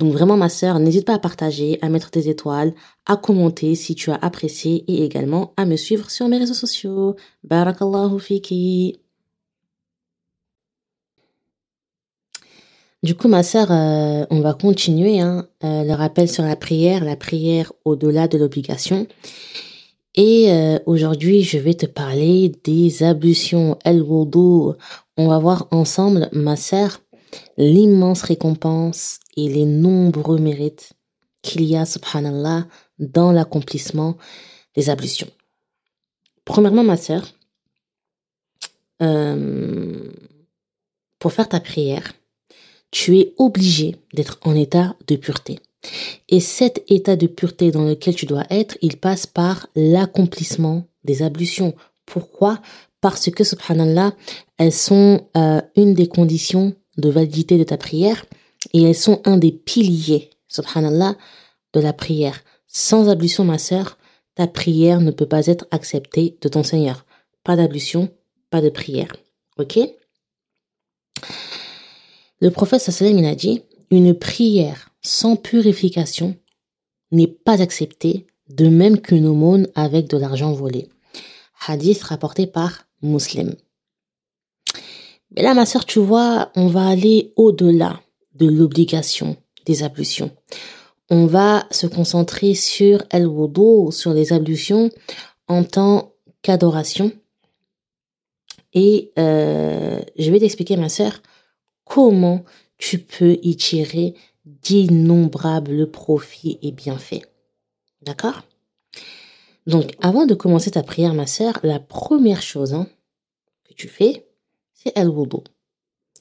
Donc 0.00 0.14
vraiment 0.14 0.38
ma 0.38 0.48
sœur, 0.48 0.78
n'hésite 0.78 1.04
pas 1.04 1.14
à 1.14 1.18
partager, 1.18 1.78
à 1.82 1.90
mettre 1.90 2.10
tes 2.10 2.30
étoiles, 2.30 2.72
à 3.04 3.18
commenter 3.18 3.74
si 3.74 3.94
tu 3.94 4.10
as 4.10 4.14
apprécié 4.14 4.82
et 4.88 5.04
également 5.04 5.52
à 5.58 5.66
me 5.66 5.76
suivre 5.76 6.10
sur 6.10 6.26
mes 6.26 6.38
réseaux 6.38 6.54
sociaux. 6.54 7.16
Barakallahu 7.44 8.18
fiki. 8.18 8.98
Du 13.02 13.14
coup, 13.14 13.28
ma 13.28 13.42
sœur, 13.42 13.70
euh, 13.70 14.24
on 14.30 14.40
va 14.40 14.54
continuer 14.54 15.20
hein, 15.20 15.46
euh, 15.64 15.84
le 15.84 15.92
rappel 15.92 16.30
sur 16.30 16.44
la 16.44 16.56
prière, 16.56 17.04
la 17.04 17.16
prière 17.16 17.70
au-delà 17.84 18.26
de 18.26 18.38
l'obligation. 18.38 19.06
Et 20.14 20.50
euh, 20.50 20.78
aujourd'hui, 20.86 21.42
je 21.42 21.58
vais 21.58 21.74
te 21.74 21.86
parler 21.86 22.52
des 22.64 23.02
ablutions, 23.02 23.78
el 23.84 24.02
wudu. 24.02 24.76
On 25.18 25.28
va 25.28 25.38
voir 25.38 25.68
ensemble, 25.70 26.30
ma 26.32 26.56
sœur, 26.56 27.00
l'immense 27.56 28.22
récompense 28.22 29.20
et 29.36 29.48
les 29.48 29.64
nombreux 29.64 30.38
mérites 30.38 30.92
qu'il 31.42 31.62
y 31.64 31.76
a, 31.76 31.86
subhanallah, 31.86 32.66
dans 32.98 33.32
l'accomplissement 33.32 34.16
des 34.76 34.90
ablutions. 34.90 35.30
Premièrement, 36.44 36.84
ma 36.84 36.96
sœur, 36.96 37.26
euh, 39.02 40.10
pour 41.18 41.32
faire 41.32 41.48
ta 41.48 41.60
prière, 41.60 42.12
tu 42.90 43.18
es 43.18 43.34
obligé 43.38 43.96
d'être 44.14 44.38
en 44.42 44.54
état 44.54 44.96
de 45.06 45.16
pureté. 45.16 45.60
Et 46.28 46.40
cet 46.40 46.82
état 46.88 47.16
de 47.16 47.26
pureté 47.26 47.70
dans 47.70 47.84
lequel 47.84 48.14
tu 48.14 48.26
dois 48.26 48.44
être, 48.50 48.76
il 48.82 48.96
passe 48.96 49.26
par 49.26 49.68
l'accomplissement 49.74 50.84
des 51.04 51.22
ablutions. 51.22 51.74
Pourquoi? 52.04 52.60
Parce 53.00 53.30
que, 53.30 53.44
subhanallah, 53.44 54.14
elles 54.58 54.72
sont 54.72 55.26
euh, 55.36 55.62
une 55.76 55.94
des 55.94 56.08
conditions 56.08 56.74
de 56.96 57.10
validité 57.10 57.58
de 57.58 57.64
ta 57.64 57.76
prière 57.76 58.24
et 58.72 58.82
elles 58.82 58.94
sont 58.94 59.22
un 59.24 59.36
des 59.36 59.52
piliers, 59.52 60.30
subhanallah, 60.48 61.16
de 61.72 61.80
la 61.80 61.92
prière. 61.92 62.40
Sans 62.66 63.08
ablution, 63.08 63.44
ma 63.44 63.58
sœur, 63.58 63.98
ta 64.34 64.46
prière 64.46 65.00
ne 65.00 65.10
peut 65.10 65.26
pas 65.26 65.46
être 65.46 65.66
acceptée 65.70 66.38
de 66.40 66.48
ton 66.48 66.62
Seigneur. 66.62 67.04
Pas 67.44 67.56
d'ablution, 67.56 68.10
pas 68.50 68.60
de 68.60 68.68
prière. 68.68 69.12
Ok? 69.58 69.78
Le 72.40 72.50
prophète 72.50 72.80
sallam 72.80 73.18
il 73.18 73.26
a 73.26 73.34
dit, 73.34 73.62
une 73.90 74.14
prière 74.14 74.90
sans 75.02 75.36
purification 75.36 76.36
n'est 77.12 77.26
pas 77.26 77.60
acceptée, 77.60 78.26
de 78.48 78.68
même 78.68 79.00
qu'une 79.00 79.26
aumône 79.26 79.68
avec 79.74 80.08
de 80.08 80.16
l'argent 80.16 80.52
volé. 80.52 80.88
Hadith 81.66 82.02
rapporté 82.02 82.46
par 82.46 82.86
Muslim. 83.02 83.54
Mais 85.36 85.42
là, 85.42 85.54
ma 85.54 85.66
sœur, 85.66 85.84
tu 85.84 86.00
vois, 86.00 86.50
on 86.56 86.66
va 86.66 86.88
aller 86.88 87.32
au-delà 87.36 88.00
de 88.34 88.46
l'obligation 88.46 89.36
des 89.66 89.82
ablutions. 89.82 90.30
On 91.08 91.26
va 91.26 91.66
se 91.70 91.86
concentrer 91.86 92.54
sur 92.54 93.02
El 93.10 93.26
Wudu, 93.26 93.92
sur 93.92 94.12
les 94.12 94.32
ablutions 94.32 94.90
en 95.48 95.64
tant 95.64 96.12
qu'adoration. 96.42 97.12
Et 98.72 99.12
euh, 99.18 100.00
je 100.16 100.30
vais 100.30 100.38
t'expliquer, 100.38 100.76
ma 100.76 100.88
sœur, 100.88 101.20
comment 101.84 102.44
tu 102.78 102.98
peux 102.98 103.38
y 103.42 103.56
tirer 103.56 104.14
d'innombrables 104.44 105.90
profits 105.90 106.58
et 106.62 106.72
bienfaits. 106.72 107.22
D'accord? 108.02 108.42
Donc, 109.66 109.94
avant 110.00 110.26
de 110.26 110.34
commencer 110.34 110.70
ta 110.70 110.82
prière, 110.82 111.14
ma 111.14 111.26
sœur, 111.26 111.54
la 111.62 111.78
première 111.78 112.42
chose 112.42 112.74
hein, 112.74 112.86
que 113.68 113.74
tu 113.74 113.88
fais, 113.88 114.29
c'est 114.82 114.96
El 114.96 115.08
Wudu. 115.08 115.38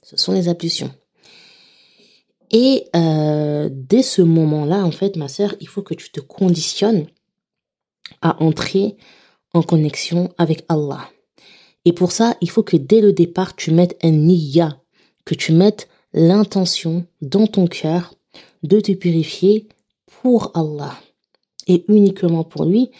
Ce 0.03 0.17
sont 0.17 0.33
les 0.33 0.47
ablutions. 0.47 0.91
Et 2.51 2.87
euh, 2.95 3.69
dès 3.71 4.01
ce 4.01 4.21
moment-là, 4.21 4.83
en 4.83 4.91
fait, 4.91 5.15
ma 5.15 5.27
sœur, 5.27 5.55
il 5.59 5.67
faut 5.67 5.83
que 5.83 5.93
tu 5.93 6.11
te 6.11 6.19
conditionnes 6.19 7.07
à 8.21 8.41
entrer 8.43 8.97
en 9.53 9.61
connexion 9.61 10.33
avec 10.37 10.65
Allah. 10.67 11.09
Et 11.85 11.93
pour 11.93 12.11
ça, 12.11 12.35
il 12.41 12.49
faut 12.49 12.63
que 12.63 12.77
dès 12.77 13.01
le 13.01 13.13
départ, 13.13 13.55
tu 13.55 13.71
mettes 13.71 13.97
un 14.03 14.11
niya, 14.11 14.81
que 15.25 15.35
tu 15.35 15.53
mettes 15.53 15.87
l'intention 16.13 17.05
dans 17.21 17.47
ton 17.47 17.67
cœur 17.67 18.15
de 18.63 18.79
te 18.79 18.91
purifier 18.91 19.67
pour 20.21 20.51
Allah 20.57 20.99
et 21.67 21.85
uniquement 21.87 22.43
pour 22.43 22.65
lui 22.65 22.91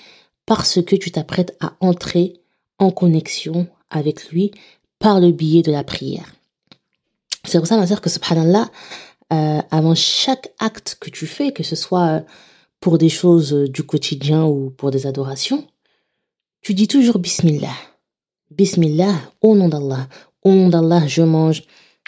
parce 0.45 0.81
que 0.81 0.95
tu 0.95 1.11
t'apprêtes 1.11 1.57
à 1.59 1.75
entrer 1.79 2.41
en 2.77 2.91
connexion 2.91 3.67
avec 3.89 4.29
lui 4.29 4.51
par 4.99 5.19
le 5.19 5.31
biais 5.31 5.61
de 5.61 5.71
la 5.71 5.83
prière. 5.83 6.35
C'est 7.45 7.57
pour 7.57 7.67
ça, 7.67 7.77
ma 7.77 7.87
sœur, 7.87 8.01
que 8.01 8.09
subhanallah, 8.09 8.69
euh, 9.31 9.61
avant 9.71 9.95
chaque 9.95 10.53
acte 10.59 10.97
que 10.99 11.09
tu 11.09 11.25
fais, 11.25 11.51
que 11.51 11.63
ce 11.63 11.75
soit 11.75 12.07
euh, 12.07 12.19
pour 12.79 12.97
des 12.97 13.09
choses 13.09 13.53
euh, 13.53 13.67
du 13.67 13.83
quotidien 13.83 14.45
ou 14.45 14.69
pour 14.71 14.91
des 14.91 15.07
adorations, 15.07 15.65
tu 16.61 16.73
dis 16.73 16.87
toujours 16.87 17.19
Bismillah. 17.19 17.75
Bismillah, 18.51 19.15
au 19.41 19.55
nom 19.55 19.69
d'Allah. 19.69 20.07
Au 20.43 20.51
nom 20.51 20.69
d'Allah, 20.69 21.07
je 21.07 21.21
mange. 21.21 21.63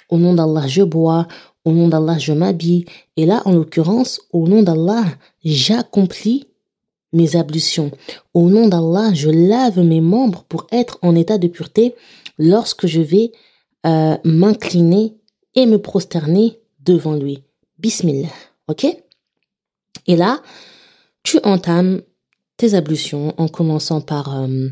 Au 0.09 0.17
nom 0.17 0.33
d'Allah, 0.33 0.67
je 0.67 0.81
bois. 0.81 1.27
Au 1.63 1.71
nom 1.71 1.87
d'Allah, 1.87 2.17
je 2.17 2.33
m'habille. 2.33 2.85
Et 3.15 3.25
là, 3.25 3.41
en 3.45 3.53
l'occurrence, 3.53 4.21
au 4.31 4.47
nom 4.47 4.63
d'Allah, 4.63 5.05
j'accomplis 5.43 6.47
mes 7.13 7.35
ablutions. 7.35 7.91
Au 8.33 8.49
nom 8.49 8.67
d'Allah, 8.67 9.13
je 9.13 9.29
lave 9.29 9.79
mes 9.79 10.01
membres 10.01 10.45
pour 10.47 10.67
être 10.71 10.97
en 11.01 11.15
état 11.15 11.37
de 11.37 11.47
pureté 11.47 11.95
lorsque 12.37 12.87
je 12.87 13.01
vais 13.01 13.31
euh, 13.85 14.17
m'incliner 14.23 15.17
et 15.55 15.65
me 15.65 15.77
prosterner 15.77 16.59
devant 16.79 17.15
lui. 17.15 17.43
Bismillah. 17.79 18.29
Ok? 18.67 18.85
Et 20.07 20.15
là, 20.15 20.41
tu 21.23 21.39
entames 21.43 22.01
tes 22.57 22.73
ablutions 22.73 23.33
en 23.37 23.47
commençant 23.47 24.01
par, 24.01 24.41
euh, 24.41 24.69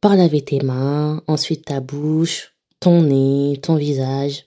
par 0.00 0.16
laver 0.16 0.42
tes 0.42 0.60
mains, 0.60 1.22
ensuite 1.26 1.66
ta 1.66 1.80
bouche, 1.80 2.54
ton 2.80 3.02
nez, 3.02 3.58
ton 3.62 3.76
visage, 3.76 4.44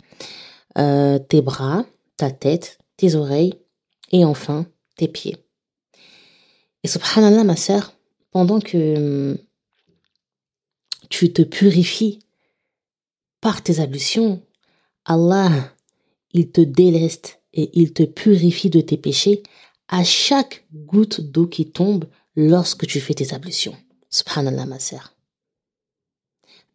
euh, 0.78 1.19
tes 1.19 1.41
bras, 1.41 1.85
ta 2.17 2.31
tête, 2.31 2.79
tes 2.97 3.16
oreilles 3.16 3.53
et 4.12 4.25
enfin 4.25 4.66
tes 4.97 5.07
pieds. 5.07 5.45
Et 6.85 6.88
subhanallah, 6.88 7.44
ma 7.44 7.56
sœur, 7.56 7.94
pendant 8.29 8.59
que 8.59 8.78
hum, 8.96 9.38
tu 11.09 11.34
te 11.34 11.41
purifies 11.41 12.19
par 13.41 13.63
tes 13.63 13.79
ablutions, 13.79 14.44
Allah, 15.03 15.73
il 16.34 16.51
te 16.51 16.62
déleste 16.62 17.41
et 17.53 17.72
il 17.73 17.91
te 17.91 18.03
purifie 18.03 18.69
de 18.69 18.81
tes 18.81 18.97
péchés 18.97 19.41
à 19.88 20.03
chaque 20.03 20.68
goutte 20.73 21.22
d'eau 21.22 21.47
qui 21.47 21.66
tombe 21.72 22.06
lorsque 22.35 22.85
tu 22.85 23.00
fais 23.00 23.16
tes 23.16 23.34
ablutions. 23.34 23.75
Subhanallah, 24.12 24.67
ma 24.67 24.78
sœur. 24.78 25.16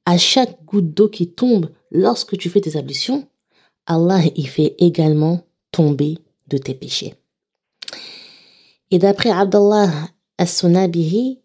À 0.06 0.18
chaque 0.18 0.64
goutte 0.64 0.92
d'eau 0.92 1.08
qui 1.08 1.30
tombe 1.30 1.70
lorsque 1.92 2.36
tu 2.36 2.50
fais 2.50 2.60
tes 2.60 2.76
ablutions, 2.76 3.28
Allah 3.86 4.24
y 4.34 4.46
fait 4.46 4.74
également 4.78 5.46
tomber 5.70 6.18
de 6.48 6.58
tes 6.58 6.74
péchés. 6.74 7.14
Et 8.90 8.98
d'après 8.98 9.30
Abdullah 9.30 9.90
as-Sunabihi, 10.38 11.40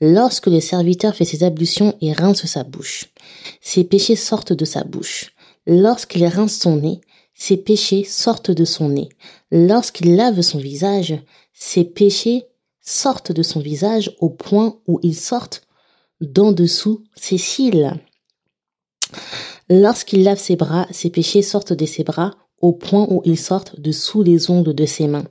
Lorsque 0.00 0.46
le 0.46 0.60
serviteur 0.60 1.14
fait 1.14 1.24
ses 1.24 1.44
ablutions 1.44 1.94
et 2.00 2.12
rince 2.12 2.46
sa 2.46 2.64
bouche, 2.64 3.12
ses 3.60 3.84
péchés 3.84 4.16
sortent 4.16 4.52
de 4.52 4.64
sa 4.64 4.82
bouche. 4.84 5.34
Lorsqu'il 5.66 6.24
rince 6.26 6.58
son 6.58 6.76
nez, 6.76 7.00
ses 7.34 7.56
péchés 7.56 8.04
sortent 8.04 8.50
de 8.50 8.64
son 8.64 8.88
nez. 8.88 9.08
Lorsqu'il 9.50 10.16
lave 10.16 10.40
son 10.40 10.58
visage, 10.58 11.18
ses 11.52 11.84
péchés 11.84 12.44
sortent 12.80 13.32
de 13.32 13.42
son 13.42 13.60
visage 13.60 14.14
au 14.20 14.30
point 14.30 14.78
où 14.86 15.00
ils 15.02 15.16
sortent 15.16 15.62
d'en 16.20 16.52
dessous 16.52 17.04
ses 17.14 17.38
cils. 17.38 17.92
Lorsqu'il 19.68 20.22
lave 20.22 20.38
ses 20.38 20.56
bras, 20.56 20.86
ses 20.90 21.10
péchés 21.10 21.42
sortent 21.42 21.72
de 21.72 21.86
ses 21.86 22.04
bras 22.04 22.34
au 22.60 22.72
point 22.72 23.06
où 23.10 23.22
ils 23.24 23.38
sortent 23.38 23.80
de 23.80 23.90
sous 23.90 24.22
les 24.22 24.50
ongles 24.50 24.74
de 24.74 24.86
ses 24.86 25.06
mains. 25.06 25.24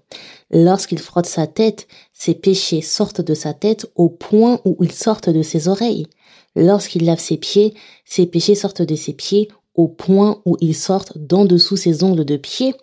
Lorsqu'il 0.51 0.99
frotte 0.99 1.27
sa 1.27 1.47
tête, 1.47 1.87
ses 2.13 2.33
péchés 2.33 2.81
sortent 2.81 3.21
de 3.21 3.33
sa 3.33 3.53
tête 3.53 3.87
au 3.95 4.09
point 4.09 4.59
où 4.65 4.75
ils 4.81 4.91
sortent 4.91 5.29
de 5.29 5.41
ses 5.43 5.67
oreilles. 5.67 6.07
Lorsqu'il 6.55 7.05
lave 7.05 7.19
ses 7.19 7.37
pieds, 7.37 7.75
ses 8.05 8.25
péchés 8.25 8.55
sortent 8.55 8.81
de 8.81 8.95
ses 8.95 9.13
pieds 9.13 9.49
au 9.75 9.87
point 9.87 10.41
où 10.45 10.57
ils 10.59 10.75
sortent 10.75 11.17
d'en 11.17 11.45
dessous 11.45 11.77
ses 11.77 12.03
ongles 12.03 12.25
de 12.25 12.37
pied. 12.37 12.73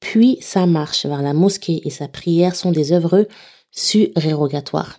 puis 0.00 0.36
sa 0.40 0.66
marche 0.66 1.06
vers 1.06 1.22
la 1.22 1.32
mosquée 1.32 1.80
et 1.84 1.90
sa 1.90 2.08
prière 2.08 2.56
sont 2.56 2.72
des 2.72 2.90
œuvres 2.90 3.28
surérogatoires. 3.70 4.98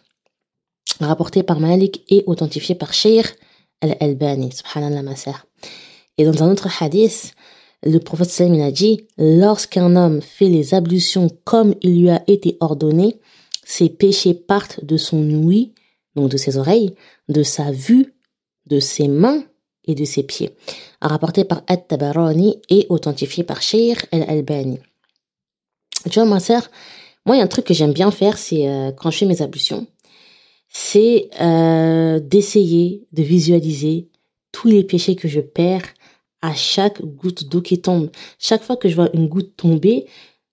Rapporté 1.01 1.43
par 1.43 1.59
Malik 1.59 2.03
et 2.07 2.23
authentifié 2.25 2.73
par 2.73 2.93
Sheikh 2.93 3.35
al-Albani, 3.81 4.53
subhanallah 4.53 5.01
ma 5.01 5.17
sœur. 5.17 5.45
Et 6.17 6.23
dans 6.23 6.43
un 6.43 6.51
autre 6.51 6.69
hadith, 6.81 7.33
le 7.85 7.99
prophète 7.99 8.29
sallam 8.29 8.61
a 8.61 8.71
dit, 8.71 9.07
lorsqu'un 9.17 9.95
homme 9.95 10.21
fait 10.21 10.49
les 10.49 10.73
ablutions 10.73 11.29
comme 11.43 11.75
il 11.81 12.01
lui 12.01 12.09
a 12.09 12.23
été 12.27 12.57
ordonné, 12.59 13.19
ses 13.65 13.89
péchés 13.89 14.33
partent 14.33 14.83
de 14.83 14.97
son 14.97 15.29
ouïe, 15.31 15.73
donc 16.15 16.29
de 16.29 16.37
ses 16.37 16.57
oreilles, 16.57 16.93
de 17.29 17.43
sa 17.43 17.71
vue, 17.71 18.13
de 18.67 18.79
ses 18.79 19.07
mains 19.07 19.43
et 19.85 19.95
de 19.95 20.05
ses 20.05 20.23
pieds. 20.23 20.51
Rapporté 21.01 21.43
par 21.43 21.63
At-Tabarani 21.67 22.61
et 22.69 22.85
authentifié 22.89 23.43
par 23.43 23.61
Sheikh 23.61 24.07
al-Albani. 24.11 24.79
Tu 26.09 26.19
vois, 26.19 26.25
ma 26.25 26.39
sœur, 26.39 26.69
moi, 27.25 27.35
il 27.35 27.39
y 27.39 27.41
a 27.41 27.45
un 27.45 27.47
truc 27.47 27.65
que 27.65 27.73
j'aime 27.73 27.93
bien 27.93 28.11
faire, 28.11 28.37
c'est 28.37 28.67
euh, 28.67 28.91
quand 28.91 29.11
je 29.11 29.19
fais 29.19 29.25
mes 29.25 29.41
ablutions, 29.41 29.87
c'est 30.69 31.29
euh, 31.39 32.19
d'essayer 32.19 33.07
de 33.13 33.23
visualiser 33.23 34.09
tous 34.51 34.67
les 34.67 34.83
péchés 34.83 35.15
que 35.15 35.27
je 35.27 35.39
perds 35.39 35.85
à 36.43 36.53
chaque 36.53 37.01
goutte 37.01 37.47
d'eau 37.47 37.61
qui 37.61 37.81
tombe. 37.81 38.11
Chaque 38.37 38.63
fois 38.63 38.75
que 38.75 38.89
je 38.89 38.95
vois 38.95 39.09
une 39.13 39.27
goutte 39.27 39.55
tomber, 39.55 40.05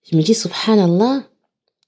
je 0.08 0.16
me 0.16 0.22
dis, 0.22 0.34
subhanallah, 0.34 1.25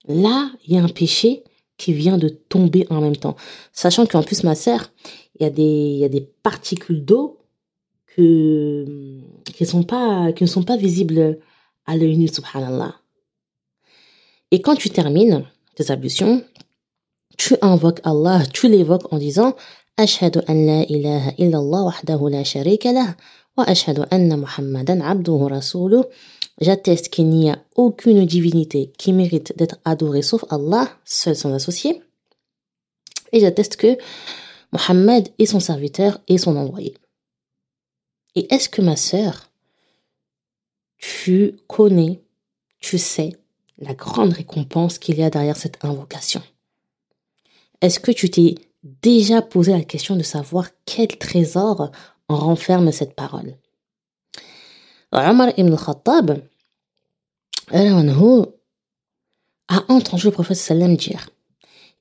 là, 0.08 0.50
il 0.66 0.74
y 0.74 0.76
a 0.78 0.82
un 0.82 0.88
péché 0.88 1.44
qui 1.78 1.92
vient 1.92 2.18
de 2.18 2.28
tomber 2.28 2.84
en 2.90 3.00
même 3.00 3.16
temps. 3.16 3.36
Sachant 3.72 4.04
qu'en 4.04 4.24
plus, 4.24 4.42
ma 4.42 4.56
sœur, 4.56 4.90
il 5.36 5.44
y 5.44 5.46
a 5.46 5.50
des, 5.50 5.62
y 5.62 6.04
a 6.04 6.08
des 6.08 6.20
particules 6.20 7.04
d'eau 7.04 7.38
que, 8.06 9.20
qui, 9.44 9.64
sont 9.64 9.84
pas, 9.84 10.32
qui 10.32 10.42
ne 10.42 10.48
sont 10.48 10.64
pas 10.64 10.76
visibles 10.76 11.38
à 11.86 11.96
l'œil 11.96 12.16
nu, 12.16 12.26
subhanallah. 12.26 12.96
Et 14.50 14.60
quand 14.60 14.74
tu 14.74 14.90
termines 14.90 15.46
tes 15.76 15.92
ablutions, 15.92 16.42
tu 17.38 17.54
invoques 17.62 18.00
Allah, 18.02 18.42
tu 18.52 18.68
l'évoques 18.68 19.12
en 19.12 19.18
disant 19.18 19.54
Ashhadu 19.96 20.40
an 20.48 20.54
la 20.54 20.82
ilaha 20.88 21.32
illallah 21.38 21.84
wahdahu 21.84 22.30
la 22.30 22.44
sharika 22.44 22.92
lah 22.92 23.14
Muhammadan 23.56 25.00
abduhu 25.00 25.48
rasuluh. 25.48 26.04
J'atteste 26.60 27.08
qu'il 27.08 27.28
n'y 27.28 27.50
a 27.50 27.58
aucune 27.74 28.24
divinité 28.24 28.92
qui 28.98 29.12
mérite 29.12 29.56
d'être 29.56 29.78
adorée 29.84 30.22
sauf 30.22 30.44
Allah, 30.50 30.88
seul 31.04 31.34
son 31.34 31.52
associé. 31.52 32.02
Et 33.32 33.40
j'atteste 33.40 33.76
que 33.76 33.96
Muhammad 34.72 35.28
est 35.38 35.46
son 35.46 35.60
serviteur 35.60 36.20
et 36.28 36.38
son 36.38 36.56
envoyé. 36.56 36.94
Et 38.34 38.52
est-ce 38.54 38.68
que 38.68 38.82
ma 38.82 38.96
sœur, 38.96 39.50
tu 40.98 41.56
connais, 41.66 42.20
tu 42.78 42.98
sais 42.98 43.36
la 43.78 43.94
grande 43.94 44.32
récompense 44.32 44.98
qu'il 44.98 45.18
y 45.18 45.22
a 45.22 45.30
derrière 45.30 45.56
cette 45.56 45.84
invocation? 45.84 46.42
Est-ce 47.80 48.00
que 48.00 48.12
tu 48.12 48.30
t'es 48.30 48.54
déjà 48.82 49.42
posé 49.42 49.72
la 49.72 49.84
question 49.84 50.16
de 50.16 50.22
savoir 50.22 50.68
quel 50.86 51.08
trésor 51.08 51.90
renferme 52.36 52.92
cette 52.92 53.14
parole 53.14 53.56
Omar 55.12 55.50
ibn 55.58 55.72
al-Khattab 55.72 56.42
a 59.68 59.84
entendu 59.88 60.26
le 60.26 60.30
prophète 60.30 60.72
dire 60.96 61.28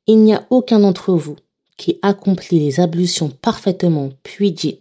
Il 0.07 0.19
n'y 0.19 0.33
a 0.33 0.45
aucun 0.49 0.79
d'entre 0.79 1.13
vous 1.13 1.35
qui 1.77 1.99
accomplit 2.01 2.59
les 2.59 2.79
ablutions 2.79 3.29
parfaitement, 3.29 4.09
puis 4.23 4.51
dit 4.51 4.79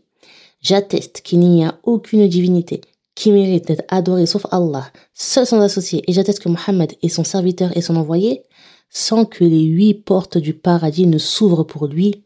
J'atteste 0.61 1.23
qu'il 1.23 1.41
n'y 1.41 1.65
a 1.65 1.79
aucune 1.83 2.29
divinité 2.29 2.83
qui 3.15 3.33
mérite 3.33 3.67
d'être 3.67 3.85
adoré 3.89 4.27
sauf 4.27 4.47
Allah, 4.51 4.91
seul 5.15 5.47
son 5.47 5.61
associé, 5.61 6.03
et 6.07 6.13
j'atteste 6.13 6.41
que 6.41 6.49
Mohammed 6.49 6.95
est 7.03 7.09
son 7.09 7.25
serviteur 7.25 7.77
et 7.77 7.83
son 7.83 7.97
envoyé, 7.97 8.43
sans 8.89 9.25
que 9.25 9.45
les 9.45 9.63
huit 9.63 9.95
portes 9.95 10.39
du 10.39 10.55
paradis 10.55 11.07
ne 11.07 11.19
s'ouvrent 11.19 11.65
pour 11.65 11.87
lui, 11.87 12.23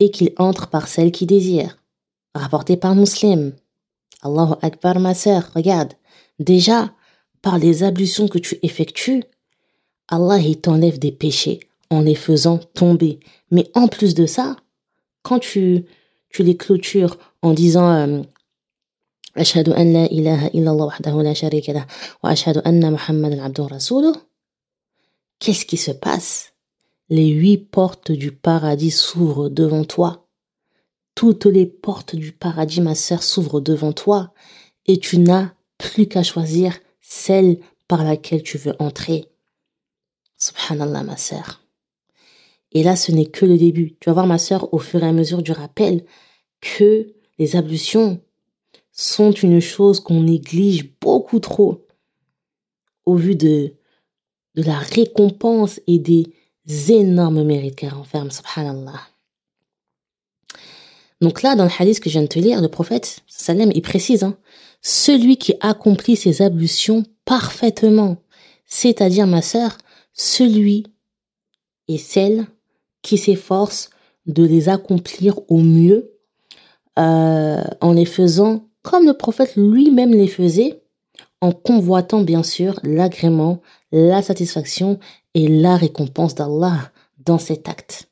et 0.00 0.10
qu'il 0.10 0.32
entre 0.38 0.68
par 0.68 0.88
celle 0.88 1.12
qu'il 1.12 1.28
désire 1.28 1.78
rapporté 2.34 2.76
par 2.76 2.94
Muslim. 2.94 3.52
Allahu 4.22 4.54
Akbar, 4.62 4.98
ma 5.00 5.14
sœur, 5.14 5.50
regarde. 5.54 5.92
Déjà, 6.38 6.92
par 7.42 7.58
les 7.58 7.82
ablutions 7.82 8.28
que 8.28 8.38
tu 8.38 8.58
effectues, 8.62 9.22
Allah 10.08 10.38
il 10.38 10.60
t'enlève 10.60 10.98
des 10.98 11.12
péchés 11.12 11.60
en 11.90 12.00
les 12.00 12.14
faisant 12.14 12.58
tomber. 12.58 13.20
Mais 13.50 13.70
en 13.74 13.88
plus 13.88 14.14
de 14.14 14.26
ça, 14.26 14.56
quand 15.22 15.38
tu, 15.38 15.84
tu 16.30 16.42
les 16.42 16.56
clôtures 16.56 17.18
en 17.42 17.52
disant 17.52 17.90
euh, 17.90 18.22
an 19.36 19.92
la 19.92 20.06
ilaha 20.06 20.48
illallah 20.52 20.88
la 21.02 21.34
sharika 21.34 21.86
wa 22.22 22.30
ashhadu 22.30 22.60
anna 22.64 22.90
Muhammadan 22.90 23.40
abduhu 23.44 23.68
rasuluh. 23.68 24.14
Qu'est-ce 25.38 25.66
qui 25.66 25.76
se 25.76 25.90
passe? 25.90 26.52
Les 27.10 27.28
huit 27.28 27.58
portes 27.58 28.12
du 28.12 28.32
paradis 28.32 28.90
s'ouvrent 28.90 29.50
devant 29.50 29.84
toi. 29.84 30.23
Toutes 31.14 31.46
les 31.46 31.66
portes 31.66 32.16
du 32.16 32.32
paradis, 32.32 32.80
ma 32.80 32.94
sœur, 32.94 33.22
s'ouvrent 33.22 33.60
devant 33.60 33.92
toi 33.92 34.32
et 34.86 34.98
tu 34.98 35.18
n'as 35.18 35.52
plus 35.78 36.06
qu'à 36.06 36.22
choisir 36.22 36.78
celle 37.00 37.58
par 37.88 38.04
laquelle 38.04 38.42
tu 38.42 38.58
veux 38.58 38.74
entrer. 38.78 39.26
Subhanallah, 40.38 41.04
ma 41.04 41.16
sœur. 41.16 41.62
Et 42.72 42.82
là, 42.82 42.96
ce 42.96 43.12
n'est 43.12 43.26
que 43.26 43.46
le 43.46 43.56
début. 43.56 43.96
Tu 44.00 44.08
vas 44.08 44.14
voir, 44.14 44.26
ma 44.26 44.38
sœur, 44.38 44.72
au 44.74 44.78
fur 44.78 45.02
et 45.02 45.06
à 45.06 45.12
mesure 45.12 45.42
du 45.42 45.52
rappel, 45.52 46.04
que 46.60 47.14
les 47.38 47.56
ablutions, 47.56 48.20
sont 48.96 49.32
une 49.32 49.60
chose 49.60 49.98
qu'on 50.00 50.22
néglige 50.22 50.88
beaucoup 51.00 51.40
trop 51.40 51.84
au 53.04 53.16
vu 53.16 53.34
de, 53.34 53.74
de 54.54 54.62
la 54.62 54.78
récompense 54.78 55.80
et 55.86 55.98
des 55.98 56.32
énormes 56.88 57.42
mérites 57.42 57.76
qu'elle 57.76 57.92
renferme, 57.92 58.30
subhanallah. 58.30 59.00
Donc 61.20 61.42
là, 61.42 61.56
dans 61.56 61.64
le 61.64 61.70
hadith 61.78 62.00
que 62.00 62.10
je 62.10 62.14
viens 62.14 62.22
de 62.22 62.28
te 62.28 62.38
lire, 62.38 62.60
le 62.60 62.68
prophète, 62.68 63.20
sallam, 63.26 63.70
il 63.74 63.82
précise, 63.82 64.24
hein, 64.24 64.36
celui 64.82 65.36
qui 65.36 65.54
accomplit 65.60 66.16
ses 66.16 66.42
ablutions 66.42 67.04
parfaitement, 67.24 68.18
c'est-à-dire 68.66 69.26
ma 69.26 69.42
sœur, 69.42 69.78
celui 70.12 70.84
et 71.88 71.98
celle 71.98 72.46
qui 73.02 73.18
s'efforce 73.18 73.90
de 74.26 74.44
les 74.44 74.68
accomplir 74.68 75.38
au 75.48 75.58
mieux 75.58 76.12
euh, 76.98 77.62
en 77.80 77.92
les 77.92 78.06
faisant 78.06 78.68
comme 78.82 79.06
le 79.06 79.14
prophète 79.14 79.56
lui-même 79.56 80.12
les 80.12 80.28
faisait, 80.28 80.82
en 81.40 81.52
convoitant 81.52 82.20
bien 82.20 82.42
sûr 82.42 82.78
l'agrément, 82.82 83.60
la 83.92 84.22
satisfaction 84.22 84.98
et 85.34 85.48
la 85.48 85.76
récompense 85.76 86.34
d'Allah 86.34 86.92
dans 87.24 87.38
cet 87.38 87.68
acte. 87.68 88.08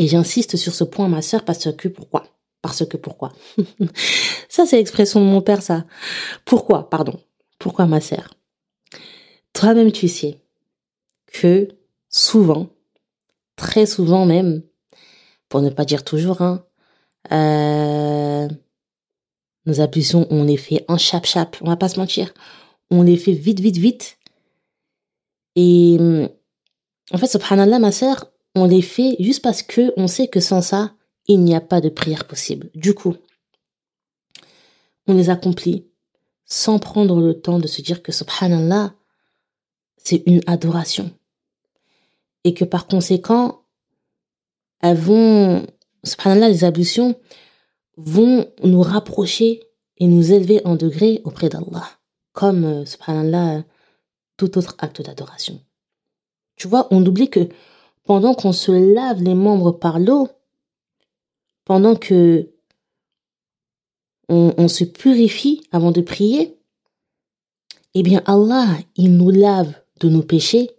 Et 0.00 0.08
j'insiste 0.08 0.56
sur 0.56 0.74
ce 0.74 0.82
point, 0.82 1.08
ma 1.08 1.20
sœur, 1.20 1.44
parce 1.44 1.70
que 1.74 1.86
pourquoi? 1.86 2.24
Parce 2.62 2.86
que 2.86 2.96
pourquoi? 2.96 3.34
Ça, 4.48 4.64
c'est 4.64 4.78
l'expression 4.78 5.20
de 5.20 5.26
mon 5.26 5.42
père, 5.42 5.60
ça. 5.60 5.84
Pourquoi, 6.46 6.88
pardon 6.88 7.20
Pourquoi, 7.58 7.84
ma 7.84 8.00
sœur? 8.00 8.32
Toi-même, 9.52 9.92
tu 9.92 10.08
sais 10.08 10.40
que 11.30 11.68
souvent, 12.08 12.70
très 13.56 13.84
souvent 13.84 14.24
même, 14.24 14.62
pour 15.50 15.60
ne 15.60 15.68
pas 15.68 15.84
dire 15.84 16.02
toujours, 16.02 16.40
hein, 16.40 16.64
euh, 17.30 18.48
nos 19.66 19.80
ablutions, 19.82 20.26
on 20.30 20.44
les 20.44 20.56
fait 20.56 20.82
en 20.88 20.96
chap-chap, 20.96 21.58
on 21.60 21.68
va 21.68 21.76
pas 21.76 21.90
se 21.90 22.00
mentir. 22.00 22.32
On 22.90 23.02
les 23.02 23.18
fait 23.18 23.32
vite, 23.34 23.60
vite, 23.60 23.76
vite. 23.76 24.18
Et 25.56 25.98
en 27.12 27.18
fait, 27.18 27.26
subhanallah, 27.26 27.78
ma 27.78 27.92
sœur, 27.92 28.30
on 28.54 28.64
les 28.66 28.82
fait 28.82 29.16
juste 29.20 29.42
parce 29.42 29.62
que 29.62 29.92
on 29.96 30.06
sait 30.06 30.28
que 30.28 30.40
sans 30.40 30.62
ça, 30.62 30.94
il 31.26 31.40
n'y 31.40 31.54
a 31.54 31.60
pas 31.60 31.80
de 31.80 31.88
prière 31.88 32.26
possible. 32.26 32.70
Du 32.74 32.94
coup, 32.94 33.16
on 35.06 35.14
les 35.14 35.30
accomplit 35.30 35.86
sans 36.44 36.78
prendre 36.78 37.20
le 37.20 37.40
temps 37.40 37.60
de 37.60 37.68
se 37.68 37.80
dire 37.82 38.02
que 38.02 38.12
subhanallah, 38.12 38.94
c'est 39.96 40.22
une 40.26 40.40
adoration. 40.46 41.12
Et 42.42 42.54
que 42.54 42.64
par 42.64 42.86
conséquent, 42.86 43.62
elles 44.80 44.96
vont, 44.96 45.66
subhanallah, 46.04 46.48
les 46.48 46.64
ablutions, 46.64 47.14
vont 47.96 48.50
nous 48.64 48.82
rapprocher 48.82 49.62
et 49.98 50.06
nous 50.06 50.32
élever 50.32 50.62
en 50.64 50.74
degré 50.74 51.20
auprès 51.24 51.48
d'Allah, 51.48 51.88
comme, 52.32 52.64
euh, 52.64 52.84
subhanallah, 52.86 53.62
tout 54.36 54.56
autre 54.56 54.74
acte 54.78 55.02
d'adoration. 55.02 55.60
Tu 56.56 56.66
vois, 56.66 56.88
on 56.90 57.04
oublie 57.04 57.28
que 57.28 57.48
pendant 58.04 58.34
qu'on 58.34 58.52
se 58.52 58.72
lave 58.72 59.22
les 59.22 59.34
membres 59.34 59.72
par 59.72 59.98
l'eau, 59.98 60.28
pendant 61.64 61.96
que 61.96 62.50
on, 64.28 64.68
se 64.68 64.84
purifie 64.84 65.66
avant 65.72 65.90
de 65.90 66.00
prier, 66.00 66.56
eh 67.94 68.04
bien 68.04 68.22
Allah, 68.26 68.78
il 68.94 69.16
nous 69.16 69.30
lave 69.30 69.74
de 69.98 70.08
nos 70.08 70.22
péchés 70.22 70.70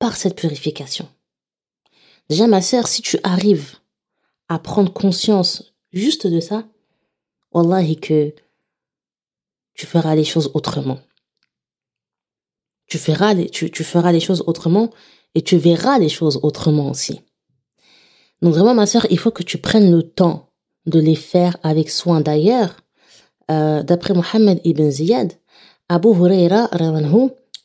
par 0.00 0.16
cette 0.16 0.34
purification. 0.34 1.08
Déjà, 2.28 2.48
ma 2.48 2.60
sœur, 2.60 2.88
si 2.88 3.02
tu 3.02 3.18
arrives 3.22 3.76
à 4.48 4.58
prendre 4.58 4.92
conscience 4.92 5.74
juste 5.92 6.26
de 6.26 6.40
ça, 6.40 6.64
Wallahi 7.52 7.96
que 7.96 8.34
tu 9.74 9.86
feras 9.86 10.14
les 10.14 10.24
choses 10.24 10.50
autrement. 10.54 11.00
Tu 12.86 12.98
feras 12.98 13.34
les, 13.34 13.48
tu 13.48 13.84
feras 13.84 14.12
les 14.12 14.20
choses 14.20 14.42
autrement 14.46 14.90
et 15.36 15.42
tu 15.42 15.58
verras 15.58 15.98
les 15.98 16.08
choses 16.08 16.40
autrement 16.42 16.90
aussi. 16.90 17.20
Donc 18.40 18.54
vraiment, 18.54 18.74
ma 18.74 18.86
sœur, 18.86 19.06
il 19.10 19.18
faut 19.18 19.30
que 19.30 19.42
tu 19.42 19.58
prennes 19.58 19.92
le 19.92 20.02
temps 20.02 20.48
de 20.86 20.98
les 20.98 21.14
faire 21.14 21.58
avec 21.62 21.90
soin. 21.90 22.22
D'ailleurs, 22.22 22.76
euh, 23.50 23.82
d'après 23.82 24.14
Mohammed 24.14 24.60
ibn 24.64 24.90
Ziyad, 24.90 25.34
Abu 25.90 26.08
Huraira 26.08 26.70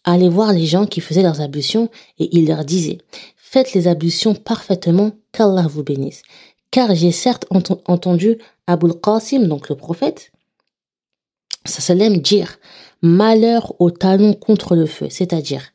allait 0.04 0.30
voir 0.30 0.52
les 0.52 0.66
gens 0.66 0.86
qui 0.86 1.00
faisaient 1.00 1.24
leurs 1.24 1.40
ablutions 1.40 1.90
et 2.20 2.36
il 2.38 2.48
leur 2.48 2.66
disait 2.66 2.98
Faites 3.38 3.74
les 3.74 3.88
ablutions 3.88 4.36
parfaitement, 4.36 5.12
qu'Allah 5.32 5.68
vous 5.68 5.84
bénisse. 5.84 6.24
Car 6.72 6.94
j'ai 6.94 7.12
certes 7.14 7.46
entendu 7.86 8.38
Abu 8.68 8.92
Qasim, 9.02 9.48
donc 9.48 9.70
le 9.70 9.76
prophète, 9.76 10.34
sallam 11.64 12.18
dire 12.18 12.60
Malheur 13.02 13.76
au 13.80 13.92
talon 13.92 14.34
contre 14.34 14.76
le 14.76 14.86
feu, 14.86 15.08
c'est-à-dire 15.10 15.72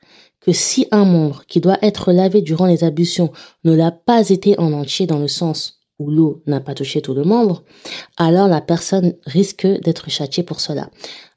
que 0.47 0.53
si 0.53 0.87
un 0.93 1.05
membre 1.05 1.43
qui 1.49 1.61
doit 1.61 1.79
être 1.83 2.13
lavé 2.13 2.41
durant 2.41 2.67
les 2.67 2.85
ablutions 2.85 3.33
ne 3.65 3.75
l'a 3.75 3.91
pas 3.91 4.29
été 4.29 4.57
en 4.61 4.73
entier 4.73 5.09
dans 5.09 5.19
le 5.19 5.27
sens 5.27 5.81
où 5.99 6.09
l'eau 6.09 6.45
n'a 6.47 6.61
pas 6.61 6.75
touché 6.75 7.03
tout 7.03 7.15
le 7.15 7.25
membre, 7.25 7.65
alors 8.17 8.47
la 8.47 8.61
personne 8.61 9.15
risque 9.25 9.67
d'être 9.67 10.09
châtiée 10.09 10.45
pour 10.45 10.61
cela. 10.61 10.91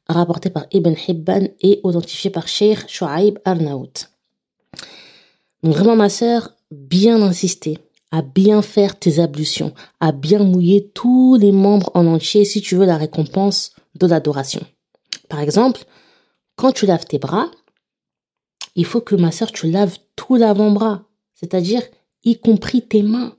Rapporté 0.07 0.51
par 0.51 0.67
Ibn 0.71 0.93
Hibban 1.07 1.47
et 1.59 1.79
authentifié 1.83 2.29
par 2.29 2.47
Sheikh 2.47 2.87
Shu'aib 2.87 3.39
Arnaout. 3.45 3.93
Donc 5.63 5.73
vraiment 5.73 5.95
ma 5.95 6.09
sœur, 6.09 6.51
bien 6.69 7.21
insister 7.23 7.79
à 8.11 8.21
bien 8.21 8.61
faire 8.61 8.97
tes 8.97 9.19
ablutions, 9.19 9.73
à 9.99 10.11
bien 10.11 10.39
mouiller 10.39 10.91
tous 10.93 11.35
les 11.35 11.51
membres 11.51 11.91
en 11.93 12.05
entier 12.07 12.45
si 12.45 12.61
tu 12.61 12.75
veux 12.75 12.85
la 12.85 12.97
récompense 12.97 13.71
de 13.95 14.07
l'adoration. 14.07 14.61
Par 15.29 15.39
exemple, 15.39 15.83
quand 16.55 16.71
tu 16.71 16.85
laves 16.85 17.05
tes 17.05 17.19
bras, 17.19 17.49
il 18.75 18.85
faut 18.85 19.01
que 19.01 19.15
ma 19.15 19.31
sœur, 19.31 19.51
tu 19.51 19.69
laves 19.69 19.97
tout 20.15 20.35
l'avant-bras, 20.35 21.03
c'est-à-dire 21.33 21.83
y 22.23 22.37
compris 22.37 22.81
tes 22.81 23.01
mains. 23.01 23.35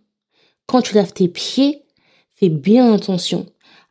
Quand 0.67 0.83
tu 0.83 0.95
laves 0.95 1.13
tes 1.13 1.29
pieds, 1.29 1.83
fais 2.35 2.49
bien 2.49 2.93
attention 2.93 3.47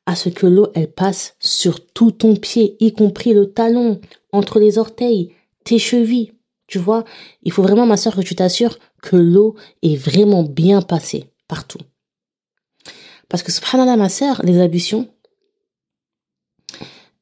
à 0.05 0.15
ce 0.15 0.29
que 0.29 0.47
l'eau, 0.47 0.69
elle 0.73 0.91
passe 0.91 1.35
sur 1.39 1.85
tout 1.85 2.11
ton 2.11 2.35
pied, 2.35 2.75
y 2.79 2.93
compris 2.93 3.33
le 3.33 3.51
talon, 3.51 4.01
entre 4.31 4.59
les 4.59 4.77
orteils, 4.77 5.33
tes 5.63 5.77
chevilles. 5.77 6.33
Tu 6.65 6.79
vois, 6.79 7.03
il 7.43 7.51
faut 7.51 7.61
vraiment, 7.61 7.85
ma 7.85 7.97
sœur, 7.97 8.15
que 8.15 8.21
tu 8.21 8.35
t'assures 8.35 8.79
que 9.01 9.15
l'eau 9.15 9.55
est 9.83 9.95
vraiment 9.95 10.43
bien 10.43 10.81
passée 10.81 11.25
partout. 11.47 11.79
Parce 13.27 13.43
que, 13.43 13.51
subhanallah, 13.51 13.97
ma 13.97 14.09
sœur, 14.09 14.41
les 14.43 14.59
ablutions 14.59 15.07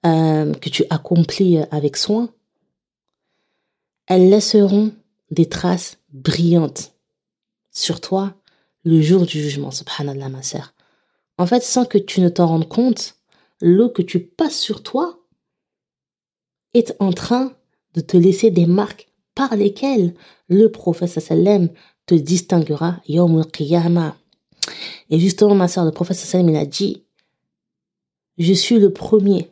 euh, 0.05 0.53
que 0.53 0.69
tu 0.69 0.85
accomplis 0.89 1.57
avec 1.71 1.97
soin, 1.97 2.29
elles 4.07 4.29
laisseront 4.29 4.93
des 5.31 5.47
traces 5.47 5.97
brillantes 6.11 6.93
sur 7.71 8.01
toi 8.01 8.33
le 8.83 9.01
jour 9.01 9.25
du 9.25 9.41
jugement, 9.41 9.69
subhanallah, 9.69 10.29
ma 10.29 10.41
sœur. 10.41 10.73
En 11.37 11.45
fait, 11.45 11.61
sans 11.61 11.85
que 11.85 11.97
tu 11.97 12.21
ne 12.21 12.29
t'en 12.29 12.47
rendes 12.47 12.69
compte, 12.69 13.15
l'eau 13.61 13.89
que 13.89 14.01
tu 14.01 14.19
passes 14.19 14.57
sur 14.57 14.81
toi 14.81 15.19
est 16.73 16.95
en 16.99 17.11
train 17.11 17.53
de 17.93 18.01
te 18.01 18.17
laisser 18.17 18.49
des 18.49 18.65
marques 18.65 19.09
par 19.35 19.55
lesquelles 19.55 20.15
le 20.47 20.71
prophète 20.71 21.19
sallam 21.19 21.69
te 22.05 22.15
distinguera 22.15 23.01
yawm 23.07 23.43
al 23.43 24.13
Et 25.09 25.19
justement, 25.19 25.53
ma 25.53 25.67
sœur, 25.67 25.85
le 25.85 25.91
prophète 25.91 26.17
sallam, 26.17 26.49
il 26.49 26.55
a 26.55 26.65
dit, 26.65 27.03
je 28.37 28.53
suis 28.53 28.79
le 28.79 28.93
premier 28.93 29.51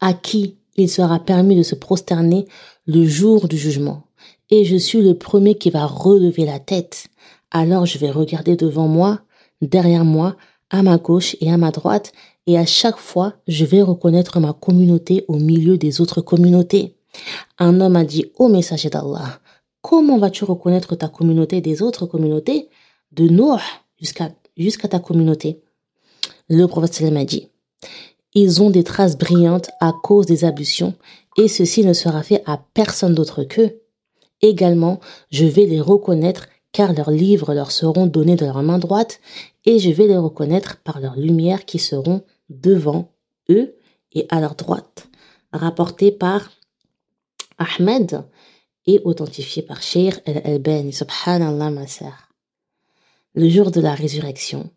à 0.00 0.14
qui 0.14 0.57
il 0.82 0.88
sera 0.88 1.18
permis 1.18 1.56
de 1.56 1.62
se 1.62 1.74
prosterner 1.74 2.46
le 2.86 3.04
jour 3.06 3.48
du 3.48 3.56
jugement. 3.56 4.04
Et 4.50 4.64
je 4.64 4.76
suis 4.76 5.02
le 5.02 5.14
premier 5.14 5.56
qui 5.56 5.70
va 5.70 5.86
relever 5.86 6.44
la 6.44 6.58
tête. 6.58 7.08
Alors 7.50 7.86
je 7.86 7.98
vais 7.98 8.10
regarder 8.10 8.56
devant 8.56 8.88
moi, 8.88 9.20
derrière 9.60 10.04
moi, 10.04 10.36
à 10.70 10.82
ma 10.82 10.98
gauche 10.98 11.36
et 11.40 11.50
à 11.50 11.56
ma 11.56 11.70
droite, 11.70 12.12
et 12.46 12.58
à 12.58 12.64
chaque 12.64 12.96
fois, 12.96 13.34
je 13.46 13.64
vais 13.64 13.82
reconnaître 13.82 14.40
ma 14.40 14.54
communauté 14.54 15.24
au 15.28 15.36
milieu 15.36 15.76
des 15.76 16.00
autres 16.00 16.22
communautés. 16.22 16.96
Un 17.58 17.80
homme 17.80 17.96
a 17.96 18.04
dit 18.04 18.26
au 18.38 18.48
messager 18.48 18.88
d'Allah, 18.88 19.40
comment 19.82 20.18
vas-tu 20.18 20.44
reconnaître 20.44 20.94
ta 20.94 21.08
communauté 21.08 21.60
des 21.60 21.82
autres 21.82 22.06
communautés? 22.06 22.68
De 23.12 23.28
Noah 23.28 23.60
jusqu'à 23.98 24.30
jusqu'à 24.56 24.88
ta 24.88 24.98
communauté 24.98 25.62
Le 26.48 26.66
prophète 26.66 27.02
a 27.02 27.24
dit, 27.24 27.48
ils 28.34 28.62
ont 28.62 28.70
des 28.70 28.84
traces 28.84 29.16
brillantes 29.16 29.70
à 29.80 29.92
cause 29.92 30.26
des 30.26 30.44
ablutions, 30.44 30.94
et 31.36 31.48
ceci 31.48 31.84
ne 31.84 31.92
sera 31.92 32.22
fait 32.22 32.42
à 32.46 32.60
personne 32.74 33.14
d'autre 33.14 33.44
qu'eux. 33.44 33.80
Également, 34.42 35.00
je 35.30 35.44
vais 35.44 35.66
les 35.66 35.80
reconnaître 35.80 36.46
car 36.72 36.92
leurs 36.92 37.10
livres 37.10 37.54
leur 37.54 37.70
seront 37.70 38.06
donnés 38.06 38.36
de 38.36 38.44
leur 38.44 38.62
main 38.62 38.78
droite, 38.78 39.20
et 39.64 39.78
je 39.78 39.90
vais 39.90 40.06
les 40.06 40.16
reconnaître 40.16 40.76
par 40.82 41.00
leurs 41.00 41.16
lumières 41.16 41.64
qui 41.64 41.78
seront 41.78 42.22
devant 42.50 43.10
eux 43.50 43.74
et 44.12 44.26
à 44.28 44.40
leur 44.40 44.54
droite. 44.54 45.08
Rapporté 45.52 46.12
par 46.12 46.50
Ahmed 47.56 48.24
et 48.86 49.00
authentifié 49.04 49.62
par 49.62 49.82
Sheikh 49.82 50.20
el-Albani. 50.26 50.92
Subhanallah, 50.92 51.70
ma 51.70 51.86
sœur. 51.86 52.28
Le 53.34 53.48
jour 53.48 53.70
de 53.70 53.80
la 53.80 53.94
résurrection, 53.94 54.70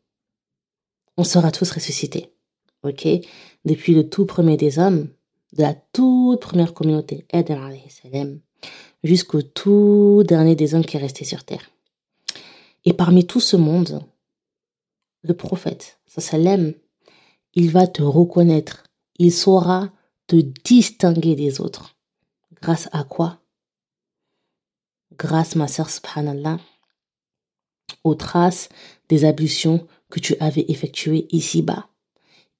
on 1.18 1.24
sera 1.24 1.52
tous 1.52 1.72
ressuscités 1.72 2.34
ok? 2.84 3.08
Depuis 3.66 3.94
le 3.94 4.10
tout 4.10 4.26
premier 4.26 4.58
des 4.58 4.80
hommes, 4.80 5.10
de 5.54 5.64
la 5.64 5.74
toute 5.74 6.42
première 6.42 6.74
communauté, 6.74 7.26
Adam 7.32 7.70
jusqu'au 9.04 9.42
tout 9.42 10.24
dernier 10.28 10.56
des 10.56 10.76
hommes 10.76 10.86
qui 10.86 10.98
est 10.98 11.02
resté 11.02 11.26
sur 11.26 11.44
terre. 11.44 11.72
Et 12.86 12.94
parmi 12.94 13.26
tout 13.26 13.40
ce 13.40 13.58
monde, 13.58 14.04
le 15.24 15.34
prophète, 15.34 16.00
sallam, 16.06 16.74
il 17.54 17.72
va 17.72 17.88
te 17.88 18.02
reconnaître, 18.02 18.84
il 19.18 19.32
saura 19.32 19.92
te 20.28 20.36
distinguer 20.36 21.36
des 21.36 21.62
autres. 21.62 21.96
Grâce 22.62 22.90
à 22.92 23.04
quoi? 23.04 23.40
Grâce, 25.18 25.56
ma 25.56 25.68
sœur, 25.68 25.90
subhanallah, 25.90 26.60
aux 28.04 28.16
traces 28.16 28.70
des 29.10 29.26
ablutions 29.26 29.86
que 30.10 30.20
tu 30.20 30.36
avais 30.40 30.66
effectuées 30.70 31.28
ici-bas 31.32 31.91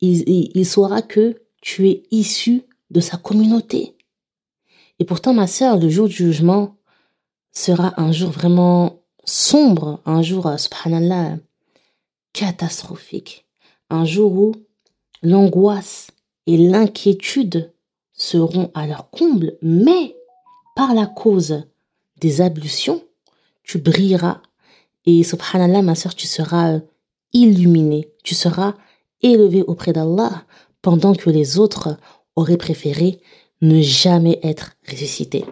il, 0.02 0.66
saura 0.66 1.02
que 1.02 1.42
tu 1.62 1.90
es 1.90 2.04
issu 2.12 2.64
de 2.90 3.00
sa 3.00 3.18
communauté. 3.18 3.96
Et 5.00 5.06
pourtant, 5.06 5.34
ma 5.34 5.48
sœur, 5.48 5.78
le 5.78 5.90
jour 5.90 6.08
du 6.08 6.16
jugement 6.16 6.76
sera 7.52 7.94
un 7.98 8.12
jour 8.12 8.32
vraiment 8.32 9.02
sombre, 9.26 10.02
un 10.06 10.22
jour, 10.22 10.48
euh, 10.48 10.58
subhanallah, 10.58 11.38
catastrophique. 12.34 13.46
Un 13.90 14.06
jour 14.06 14.34
où 14.34 14.56
l'angoisse 15.22 16.08
et 16.48 16.58
l'inquiétude 16.58 17.72
seront 18.14 18.72
à 18.74 18.88
leur 18.88 19.10
comble, 19.10 19.58
mais 19.62 20.16
par 20.76 20.94
la 20.94 21.06
cause 21.06 21.64
des 22.18 22.42
ablutions, 22.42 23.04
tu 23.64 23.78
brilleras. 23.78 24.42
Et 25.06 25.24
subhanallah, 25.24 25.82
ma 25.82 25.96
sœur, 25.96 26.16
tu 26.16 26.28
seras 26.28 26.74
euh, 26.74 26.80
illuminée, 27.34 28.12
tu 28.24 28.36
seras 28.36 28.76
élevé 29.22 29.64
auprès 29.64 29.94
d'Allah 29.94 30.46
pendant 30.82 31.14
que 31.14 31.30
les 31.30 31.60
autres 31.60 31.98
auraient 32.36 32.58
préféré 32.58 33.22
ne 33.62 33.82
jamais 33.82 34.40
être 34.44 34.76
ressuscités. 34.90 35.46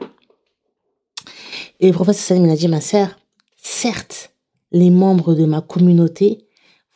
Et 1.79 1.87
le 1.87 1.93
prophète 1.93 2.15
Salim 2.15 2.49
a 2.49 2.55
dit, 2.55 2.67
ma 2.67 2.81
sœur, 2.81 3.17
certes, 3.55 4.33
les 4.71 4.89
membres 4.89 5.35
de 5.35 5.45
ma 5.45 5.61
communauté 5.61 6.47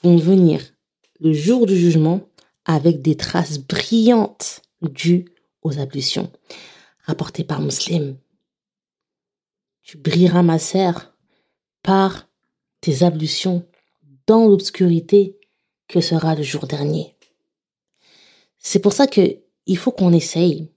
vont 0.04 0.18
venir 0.18 0.62
le 1.20 1.34
jour 1.34 1.66
du 1.66 1.76
jugement 1.76 2.22
avec 2.66 3.02
des 3.02 3.16
traces 3.16 3.60
brillantes 3.60 4.62
dues 4.82 5.26
aux 5.62 5.80
ablutions. 5.80 6.32
Rapporté 7.06 7.44
par 7.44 7.62
Muslim. 7.62 8.18
Tu 9.84 9.98
brilleras, 9.98 10.44
ma 10.44 10.60
sœur, 10.60 11.14
par 11.82 12.28
tes 12.82 13.04
ablutions 13.04 13.66
dans 14.28 14.48
l'obscurité 14.48 15.38
que 15.88 16.02
sera 16.02 16.36
le 16.36 16.44
jour 16.44 16.66
dernier. 16.68 17.16
C'est 18.58 18.80
pour 18.80 18.94
ça 18.94 19.08
que 19.08 19.38
il 19.66 19.78
faut 19.78 19.92
qu'on 19.92 20.14
essaye 20.14 20.70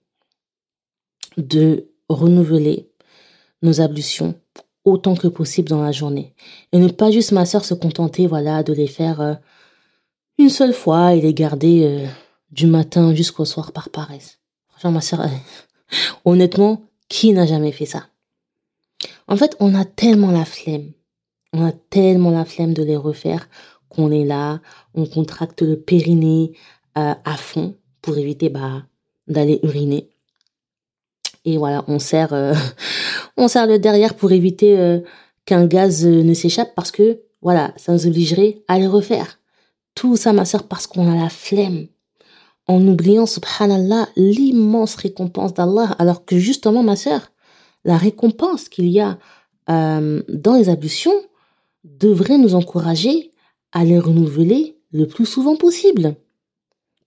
de 1.36 1.88
renouveler 2.08 2.88
nos 3.62 3.80
ablutions 3.80 4.34
autant 4.84 5.16
que 5.16 5.26
possible 5.26 5.68
dans 5.68 5.82
la 5.82 5.92
journée. 5.92 6.32
Et 6.72 6.78
ne 6.78 6.88
pas 6.88 7.10
juste, 7.10 7.32
ma 7.32 7.44
sœur, 7.44 7.64
se 7.64 7.74
contenter, 7.74 8.26
voilà, 8.26 8.62
de 8.62 8.72
les 8.72 8.86
faire 8.86 9.20
euh, 9.20 9.34
une 10.38 10.48
seule 10.48 10.72
fois 10.72 11.14
et 11.14 11.20
les 11.20 11.34
garder 11.34 11.84
euh, 11.84 12.06
du 12.52 12.66
matin 12.66 13.14
jusqu'au 13.14 13.44
soir 13.44 13.72
par 13.72 13.90
paresse. 13.90 14.38
Franchement, 14.68 14.92
ma 14.92 15.00
sœur, 15.00 15.26
honnêtement, 16.24 16.82
qui 17.08 17.32
n'a 17.32 17.46
jamais 17.46 17.72
fait 17.72 17.86
ça? 17.86 18.06
En 19.26 19.36
fait, 19.36 19.56
on 19.58 19.74
a 19.74 19.84
tellement 19.84 20.30
la 20.30 20.44
flemme. 20.44 20.92
On 21.52 21.64
a 21.64 21.72
tellement 21.72 22.30
la 22.30 22.44
flemme 22.44 22.74
de 22.74 22.82
les 22.82 22.96
refaire 22.96 23.48
qu'on 23.88 24.10
est 24.10 24.24
là, 24.24 24.60
on 24.94 25.06
contracte 25.06 25.62
le 25.62 25.78
périnée 25.78 26.52
euh, 26.98 27.14
à 27.24 27.36
fond 27.36 27.74
pour 28.02 28.18
éviter 28.18 28.48
bah, 28.48 28.84
d'aller 29.28 29.60
uriner. 29.62 30.08
et 31.44 31.58
voilà, 31.58 31.84
on 31.88 31.98
serre, 31.98 32.32
euh, 32.32 32.54
on 33.36 33.48
serre 33.48 33.66
le 33.66 33.78
derrière 33.78 34.14
pour 34.14 34.32
éviter 34.32 34.78
euh, 34.78 35.00
qu'un 35.44 35.66
gaz 35.66 36.06
ne 36.06 36.34
s'échappe 36.34 36.74
parce 36.74 36.90
que 36.90 37.20
voilà, 37.42 37.72
ça 37.76 37.92
nous 37.92 38.06
obligerait 38.06 38.62
à 38.66 38.78
les 38.78 38.86
refaire. 38.86 39.38
Tout 39.94 40.16
ça, 40.16 40.32
ma 40.32 40.44
sœur, 40.44 40.64
parce 40.64 40.86
qu'on 40.86 41.10
a 41.10 41.14
la 41.14 41.28
flemme. 41.28 41.86
En 42.66 42.84
oubliant, 42.86 43.26
subhanallah, 43.26 44.08
l'immense 44.16 44.96
récompense 44.96 45.54
d'Allah, 45.54 45.94
alors 45.98 46.24
que 46.24 46.38
justement, 46.38 46.82
ma 46.82 46.96
sœur, 46.96 47.30
la 47.84 47.96
récompense 47.96 48.68
qu'il 48.68 48.88
y 48.88 49.00
a 49.00 49.18
dans 49.68 50.54
les 50.56 50.68
ablutions 50.68 51.14
devrait 51.84 52.38
nous 52.38 52.54
encourager 52.54 53.30
à 53.76 53.84
les 53.84 53.98
renouveler 53.98 54.78
le 54.90 55.06
plus 55.06 55.26
souvent 55.26 55.54
possible. 55.54 56.16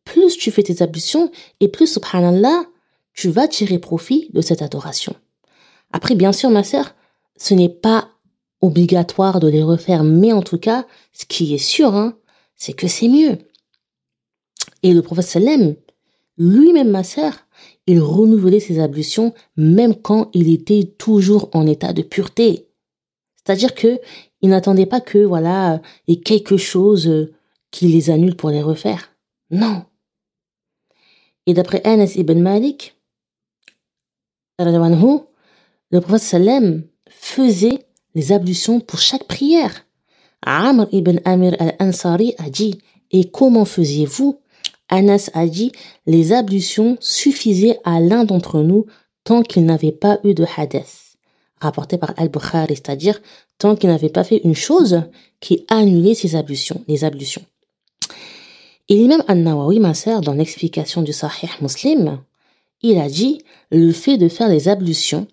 Plus 0.04 0.38
tu 0.38 0.52
fais 0.52 0.62
tes 0.62 0.84
ablutions 0.84 1.32
et 1.60 1.68
plus, 1.68 1.88
subhanallah, 1.88 2.64
tu 3.16 3.30
vas 3.30 3.48
tirer 3.48 3.80
profit 3.80 4.30
de 4.34 4.42
cette 4.42 4.62
adoration. 4.62 5.16
Après, 5.92 6.14
bien 6.14 6.32
sûr, 6.32 6.52
ma 6.52 6.64
sœur, 6.64 6.94
ce 7.38 7.56
n'est 7.56 7.70
pas 7.70 8.10
obligatoire 8.62 9.40
de 9.40 9.48
les 9.48 9.64
refaire, 9.64 10.04
mais 10.04 10.32
en 10.32 10.44
tout 10.44 10.60
cas, 10.60 10.86
ce 11.12 11.26
qui 11.26 11.56
est 11.56 11.58
sûr, 11.58 11.96
hein, 11.96 12.16
c'est 12.56 12.74
que 12.74 12.88
c'est 12.88 13.08
mieux. 13.08 13.40
Et 14.84 14.94
le 14.94 15.02
prophète 15.02 15.26
Salem, 15.26 15.76
lui-même, 16.38 16.92
ma 16.92 17.04
sœur, 17.04 17.34
il 17.88 18.00
renouvelait 18.00 18.60
ses 18.60 18.80
ablutions 18.80 19.34
même 19.58 19.96
quand 19.96 20.30
il 20.34 20.54
était 20.54 20.84
toujours 21.00 21.50
en 21.54 21.66
état 21.66 21.94
de 21.94 22.04
pureté. 22.04 22.68
C'est-à-dire 23.44 23.74
que 23.74 24.00
il 24.42 24.50
n'attendait 24.50 24.86
pas 24.86 25.02
que, 25.02 25.20
voilà, 25.20 25.82
il 26.08 26.22
quelque 26.22 26.58
chose 26.58 27.32
qui 27.72 27.88
les 27.88 28.10
annule 28.10 28.36
pour 28.36 28.50
les 28.50 28.62
refaire. 28.62 29.12
Non. 29.52 29.84
Et 31.46 31.54
d'après 31.54 31.82
Anas 31.84 32.14
ibn 32.16 32.40
Malik, 32.40 32.96
le 34.60 36.00
prophète 36.00 36.22
Salem 36.22 36.84
faisait 37.10 37.86
les 38.16 38.32
ablutions 38.32 38.80
pour 38.80 39.00
chaque 39.00 39.28
prière. 39.28 39.86
Amr 40.42 40.88
ibn 40.92 41.20
Amir 41.26 41.56
al-Ansari 41.60 42.34
a 42.38 42.50
dit, 42.50 42.80
et 43.12 43.30
comment 43.30 43.66
faisiez-vous? 43.66 44.40
Anas 44.90 45.30
a 45.34 45.48
dit, 45.48 45.72
les 46.06 46.34
ablutions 46.34 46.98
suffisaient 47.00 47.80
à 47.84 48.00
l'un 48.00 48.24
d'entre 48.24 48.62
nous 48.62 48.86
tant 49.24 49.42
qu'il 49.42 49.66
n'avait 49.66 49.92
pas 49.92 50.20
eu 50.24 50.34
de 50.34 50.46
hadith. 50.58 51.09
Rapporté 51.62 51.98
par 51.98 52.14
Al-Bukhari, 52.18 52.76
c'est-à-dire 52.76 53.20
tant 53.58 53.76
qu'il 53.76 53.90
n'avait 53.90 54.10
pas 54.10 54.24
fait 54.24 54.42
une 54.44 54.56
chose 54.56 55.04
qui 55.40 55.66
annulait 55.68 56.16
ses 56.16 56.36
ablutions, 56.36 56.84
les 56.88 57.04
ablutions. 57.04 57.44
Et 58.88 58.96
l'imam 58.96 59.24
An-Nawawi, 59.28 59.80
ma 59.80 59.94
sœur, 59.94 60.22
dans 60.22 60.34
l'explication 60.34 61.02
du 61.02 61.14
Sahih 61.14 61.50
Muslim, 61.62 62.20
il 62.82 62.98
a 62.98 63.10
dit 63.10 63.42
le 63.72 63.92
fait 63.92 64.18
de 64.18 64.30
faire 64.30 64.50
les 64.50 64.68
ablutions 64.68 65.28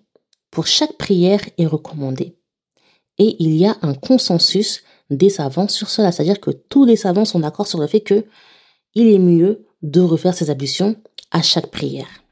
pour 0.51 0.67
chaque 0.67 0.97
prière 0.97 1.41
est 1.57 1.65
recommandé. 1.65 2.35
Et 3.17 3.35
il 3.39 3.55
y 3.55 3.65
a 3.65 3.77
un 3.81 3.93
consensus 3.93 4.83
des 5.09 5.29
savants 5.29 5.67
sur 5.67 5.89
cela, 5.89 6.11
c'est-à-dire 6.11 6.39
que 6.39 6.51
tous 6.51 6.85
les 6.85 6.95
savants 6.95 7.25
sont 7.25 7.39
d'accord 7.39 7.67
sur 7.67 7.79
le 7.79 7.87
fait 7.87 8.01
que 8.01 8.25
il 8.93 9.07
est 9.07 9.19
mieux 9.19 9.65
de 9.81 10.01
refaire 10.01 10.33
ces 10.33 10.49
ablutions 10.49 10.95
à 11.31 11.41
chaque 11.41 11.71
prière. 11.71 12.23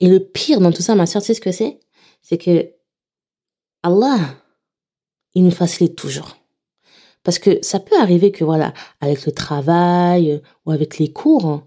Et 0.00 0.08
le 0.08 0.20
pire 0.20 0.60
dans 0.60 0.72
tout 0.72 0.82
ça, 0.82 0.94
ma 0.94 1.06
sœur, 1.06 1.22
tu 1.22 1.26
sais 1.26 1.34
ce 1.34 1.40
que 1.40 1.52
c'est? 1.52 1.78
C'est 2.24 2.38
que 2.38 2.72
Allah, 3.82 4.18
il 5.34 5.44
nous 5.44 5.50
facilite 5.50 5.94
toujours. 5.94 6.38
Parce 7.22 7.38
que 7.38 7.62
ça 7.62 7.80
peut 7.80 8.00
arriver 8.00 8.32
que, 8.32 8.44
voilà, 8.44 8.72
avec 9.00 9.26
le 9.26 9.32
travail 9.32 10.40
ou 10.64 10.70
avec 10.70 10.98
les 10.98 11.12
cours, 11.12 11.62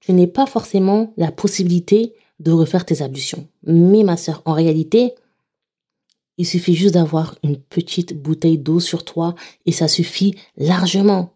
tu 0.00 0.12
n'es 0.12 0.28
pas 0.28 0.46
forcément 0.46 1.12
la 1.16 1.32
possibilité 1.32 2.14
de 2.38 2.52
refaire 2.52 2.84
tes 2.84 3.02
ablutions. 3.02 3.48
Mais 3.64 4.04
ma 4.04 4.16
sœur, 4.16 4.42
en 4.44 4.52
réalité, 4.52 5.14
il 6.38 6.46
suffit 6.46 6.74
juste 6.74 6.94
d'avoir 6.94 7.36
une 7.42 7.56
petite 7.56 8.14
bouteille 8.14 8.58
d'eau 8.58 8.78
sur 8.78 9.04
toi 9.04 9.34
et 9.64 9.72
ça 9.72 9.88
suffit 9.88 10.36
largement. 10.56 11.34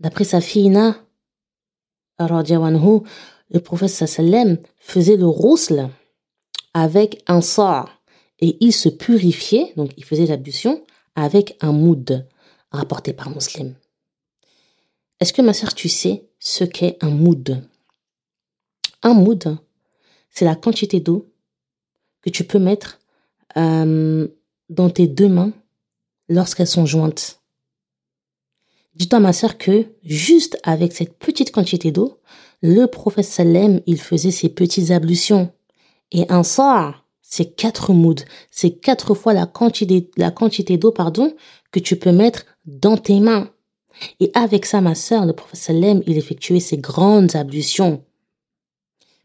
D'après 0.00 0.24
sa 0.24 0.40
fille 0.40 0.64
Ina, 0.64 0.96
le 2.18 3.58
prophète 3.58 3.90
sallam 3.90 4.58
faisait 4.78 5.16
le 5.16 5.26
rousl 5.26 5.88
avec 6.74 7.22
un 7.26 7.40
sort 7.40 7.99
et 8.40 8.56
il 8.60 8.72
se 8.72 8.88
purifiait, 8.88 9.72
donc 9.76 9.92
il 9.96 10.04
faisait 10.04 10.26
l'ablution 10.26 10.84
avec 11.14 11.56
un 11.60 11.72
moud 11.72 12.26
rapporté 12.70 13.12
par 13.12 13.30
Muslim. 13.30 13.74
Est-ce 15.20 15.32
que 15.32 15.42
ma 15.42 15.52
sœur, 15.52 15.74
tu 15.74 15.88
sais 15.88 16.24
ce 16.38 16.64
qu'est 16.64 16.96
un 17.02 17.10
moud 17.10 17.62
Un 19.02 19.14
moud, 19.14 19.58
c'est 20.30 20.44
la 20.44 20.54
quantité 20.54 21.00
d'eau 21.00 21.30
que 22.22 22.30
tu 22.30 22.44
peux 22.44 22.58
mettre 22.58 23.00
euh, 23.56 24.28
dans 24.68 24.90
tes 24.90 25.06
deux 25.06 25.28
mains 25.28 25.52
lorsqu'elles 26.28 26.66
sont 26.66 26.86
jointes. 26.86 27.40
Dis-toi, 28.94 29.20
ma 29.20 29.32
sœur, 29.32 29.58
que 29.58 29.86
juste 30.02 30.58
avec 30.62 30.92
cette 30.92 31.18
petite 31.18 31.52
quantité 31.52 31.92
d'eau, 31.92 32.18
le 32.62 32.86
prophète 32.86 33.24
Salem, 33.24 33.80
il 33.86 34.00
faisait 34.00 34.30
ses 34.30 34.48
petites 34.48 34.90
ablutions. 34.90 35.52
Et 36.12 36.30
un 36.30 36.42
soir, 36.42 37.06
c'est 37.30 37.54
quatre 37.56 37.92
moods. 37.92 38.24
C'est 38.50 38.72
quatre 38.72 39.14
fois 39.14 39.32
la 39.32 39.46
quantité, 39.46 40.10
la 40.16 40.32
quantité 40.32 40.76
d'eau, 40.76 40.90
pardon, 40.90 41.32
que 41.70 41.78
tu 41.78 41.96
peux 41.96 42.12
mettre 42.12 42.44
dans 42.66 42.96
tes 42.96 43.20
mains. 43.20 43.50
Et 44.18 44.32
avec 44.34 44.66
ça, 44.66 44.80
ma 44.80 44.96
sœur, 44.96 45.24
le 45.24 45.32
prophète 45.32 45.60
Salem, 45.60 46.02
il 46.06 46.18
effectuait 46.18 46.60
ses 46.60 46.78
grandes 46.78 47.36
ablutions. 47.36 48.02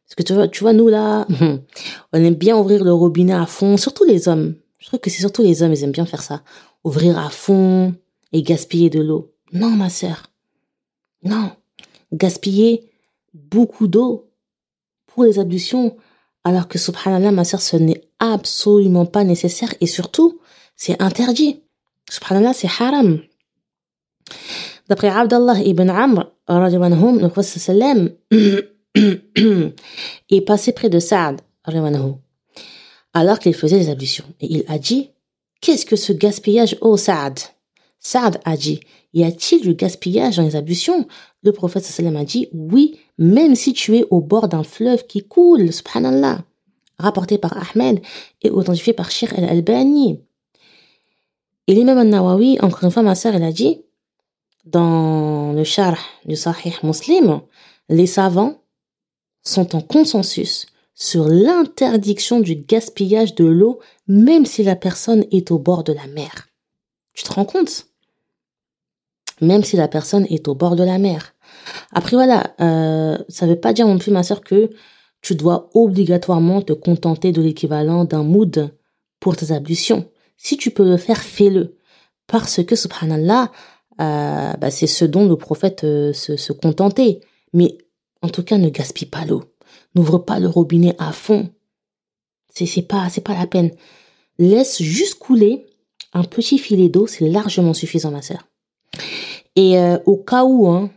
Parce 0.05 0.15
que 0.15 0.23
tu 0.23 0.33
vois, 0.33 0.47
tu 0.47 0.63
vois, 0.63 0.73
nous 0.73 0.87
là, 0.87 1.27
on 2.13 2.23
aime 2.23 2.35
bien 2.35 2.57
ouvrir 2.57 2.83
le 2.83 2.93
robinet 2.93 3.33
à 3.33 3.47
fond, 3.47 3.75
surtout 3.75 4.05
les 4.05 4.27
hommes. 4.27 4.55
Je 4.77 4.87
trouve 4.87 4.99
que 4.99 5.09
c'est 5.09 5.21
surtout 5.21 5.41
les 5.41 5.63
hommes, 5.63 5.73
ils 5.73 5.83
aiment 5.83 5.91
bien 5.91 6.05
faire 6.05 6.21
ça. 6.21 6.43
Ouvrir 6.83 7.17
à 7.17 7.31
fond 7.31 7.95
et 8.31 8.43
gaspiller 8.43 8.91
de 8.91 9.01
l'eau. 9.01 9.33
Non, 9.51 9.71
ma 9.71 9.89
sœur. 9.89 10.27
Non. 11.23 11.51
Gaspiller 12.13 12.87
beaucoup 13.33 13.87
d'eau 13.87 14.29
pour 15.07 15.23
les 15.23 15.39
ablutions, 15.39 15.97
alors 16.45 16.67
que 16.67 16.77
subhanallah, 16.77 17.31
ma 17.31 17.43
sœur, 17.43 17.59
ce 17.59 17.75
n'est 17.75 18.01
absolument 18.19 19.07
pas 19.07 19.23
nécessaire 19.23 19.73
et 19.81 19.87
surtout, 19.87 20.39
c'est 20.75 21.01
interdit. 21.01 21.61
Subhanallah, 22.09 22.53
c'est 22.53 22.69
haram. 22.79 23.19
D'après 24.87 25.09
Abdallah 25.09 25.59
ibn 25.61 25.89
Amr, 25.89 26.31
le 26.47 27.27
prophète 27.29 27.59
sallam 27.59 28.11
est 30.29 30.41
passé 30.41 30.71
près 30.71 30.89
de 30.89 30.99
Saad, 30.99 31.41
alors 33.13 33.39
qu'il 33.39 33.55
faisait 33.55 33.79
des 33.79 33.89
ablutions. 33.89 34.25
Et 34.39 34.47
il 34.47 34.65
a 34.67 34.77
dit, 34.77 35.09
qu'est-ce 35.61 35.87
que 35.87 35.95
ce 35.95 36.13
gaspillage, 36.13 36.77
ô 36.81 36.95
Saad? 36.95 37.39
Saad 37.99 38.39
a 38.45 38.55
dit, 38.55 38.81
y 39.15 39.23
a-t-il 39.23 39.61
du 39.61 39.73
gaspillage 39.73 40.37
dans 40.37 40.43
les 40.43 40.55
ablutions? 40.55 41.07
Le 41.41 41.51
prophète 41.51 41.85
sallam 41.85 42.15
a 42.17 42.23
dit, 42.23 42.49
oui, 42.53 42.99
même 43.17 43.55
si 43.55 43.73
tu 43.73 43.97
es 43.97 44.05
au 44.09 44.21
bord 44.21 44.47
d'un 44.47 44.63
fleuve 44.63 45.05
qui 45.05 45.23
coule, 45.23 45.71
subhanallah. 45.71 46.43
Rapporté 46.97 47.37
par 47.37 47.57
Ahmed 47.57 48.01
et 48.41 48.49
authentifié 48.49 48.93
par 48.93 49.11
Shir 49.11 49.33
al-Albani. 49.37 50.19
Et 51.67 51.73
l'imam 51.73 51.97
al-Nawawi, 51.97 52.57
encore 52.61 52.83
une 52.83 52.91
fois, 52.91 53.03
ma 53.03 53.15
sœur, 53.15 53.35
elle 53.35 53.43
a 53.43 53.51
dit, 53.51 53.81
dans 54.65 55.51
le 55.53 55.63
char 55.63 55.97
du 56.25 56.35
Sahih 56.35 56.73
Muslim, 56.83 57.41
les 57.89 58.07
savants 58.07 58.61
sont 59.43 59.75
en 59.75 59.81
consensus 59.81 60.67
sur 60.95 61.27
l'interdiction 61.27 62.39
du 62.39 62.55
gaspillage 62.55 63.35
de 63.35 63.45
l'eau, 63.45 63.79
même 64.07 64.45
si 64.45 64.63
la 64.63 64.75
personne 64.75 65.25
est 65.31 65.51
au 65.51 65.59
bord 65.59 65.83
de 65.83 65.93
la 65.93 66.07
mer. 66.07 66.47
Tu 67.13 67.23
te 67.23 67.33
rends 67.33 67.45
compte? 67.45 67.87
Même 69.41 69.63
si 69.63 69.75
la 69.75 69.87
personne 69.87 70.25
est 70.29 70.47
au 70.47 70.55
bord 70.55 70.75
de 70.75 70.83
la 70.83 70.97
mer. 70.97 71.34
Après 71.91 72.15
voilà, 72.15 72.53
euh, 72.61 73.17
ça 73.29 73.45
veut 73.45 73.59
pas 73.59 73.73
dire 73.73 73.87
non 73.87 73.97
plus, 73.97 74.11
ma 74.11 74.23
sœur, 74.23 74.41
que 74.41 74.69
tu 75.21 75.35
dois 75.35 75.69
obligatoirement 75.73 76.61
te 76.61 76.73
contenter 76.73 77.31
de 77.31 77.41
l'équivalent 77.41 78.05
d'un 78.05 78.23
mood 78.23 78.71
pour 79.19 79.35
tes 79.35 79.51
ablutions. 79.51 80.09
Si 80.37 80.57
tu 80.57 80.71
peux 80.71 80.83
le 80.83 80.97
faire, 80.97 81.21
fais-le. 81.21 81.77
Parce 82.27 82.63
que, 82.63 82.75
subhanallah, 82.75 83.51
euh, 84.01 84.53
bah, 84.53 84.71
c'est 84.71 84.87
ce 84.87 85.05
dont 85.05 85.27
le 85.27 85.35
prophète 85.35 85.83
euh, 85.83 86.13
se, 86.13 86.35
se 86.35 86.53
contentait. 86.53 87.21
Mais 87.53 87.77
en 88.21 88.29
tout 88.29 88.43
cas, 88.43 88.57
ne 88.57 88.69
gaspille 88.69 89.07
pas 89.07 89.25
l'eau. 89.25 89.43
N'ouvre 89.95 90.19
pas 90.19 90.39
le 90.39 90.47
robinet 90.47 90.95
à 90.99 91.11
fond. 91.11 91.49
C'est, 92.53 92.65
c'est 92.65 92.81
pas, 92.81 93.09
c'est 93.09 93.21
pas 93.21 93.37
la 93.37 93.47
peine. 93.47 93.71
Laisse 94.37 94.81
juste 94.81 95.15
couler 95.15 95.65
un 96.13 96.23
petit 96.23 96.57
filet 96.57 96.89
d'eau, 96.89 97.07
c'est 97.07 97.27
largement 97.27 97.73
suffisant, 97.73 98.11
ma 98.11 98.21
sœur. 98.21 98.47
Et 99.55 99.77
euh, 99.77 99.97
au 100.05 100.17
cas 100.17 100.45
où, 100.45 100.67
hein, 100.67 100.89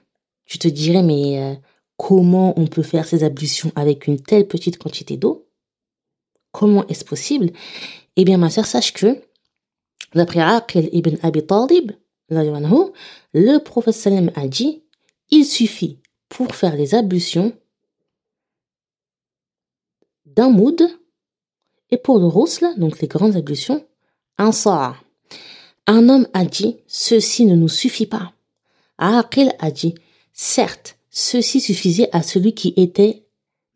tu 0.49 0.59
te 0.59 0.67
dirais, 0.67 1.03
mais 1.03 1.41
euh, 1.41 1.55
comment 1.97 2.59
on 2.59 2.67
peut 2.67 2.83
faire 2.83 3.07
ces 3.07 3.23
ablutions 3.23 3.71
avec 3.77 4.07
une 4.07 4.21
telle 4.21 4.49
petite 4.49 4.79
quantité 4.79 5.17
d'eau? 5.17 5.47
Comment 6.53 6.87
est-ce 6.89 7.05
possible? 7.05 7.53
Eh 8.17 8.25
bien, 8.25 8.39
ma 8.39 8.51
sœur, 8.51 8.67
sache 8.67 8.93
que, 8.93 9.23
d'après 10.15 10.41
Aqil 10.41 10.89
ibn 10.93 11.17
Abi 11.23 11.47
Talib, 11.47 11.93
le 12.31 13.59
prophète 13.59 14.09
a 14.35 14.49
dit, 14.49 14.83
il 15.31 15.45
suffit 15.45 15.99
pour 16.29 16.55
faire 16.55 16.77
les 16.77 16.95
ablutions 16.95 17.53
d'un 20.25 20.51
moud. 20.51 20.83
Et 21.91 21.97
pour 21.97 22.19
le 22.19 22.27
roussel, 22.27 22.69
donc 22.77 23.01
les 23.01 23.09
grandes 23.09 23.37
ablutions, 23.37 23.87
un 24.37 24.53
sa. 24.53 24.95
Un 25.87 26.11
homme 26.11 26.29
a 26.35 26.45
dit, 26.45 26.77
ceci 26.87 27.47
ne 27.47 27.55
nous 27.55 27.69
suffit 27.69 28.07
pas. 28.07 28.33
Aqil 28.99 29.53
a 29.59 29.71
dit, 29.71 29.95
certes, 30.39 30.99
ceci 31.11 31.61
suffisait 31.61 32.09
à 32.13 32.23
celui 32.23 32.55
qui 32.55 32.73
était 32.77 33.27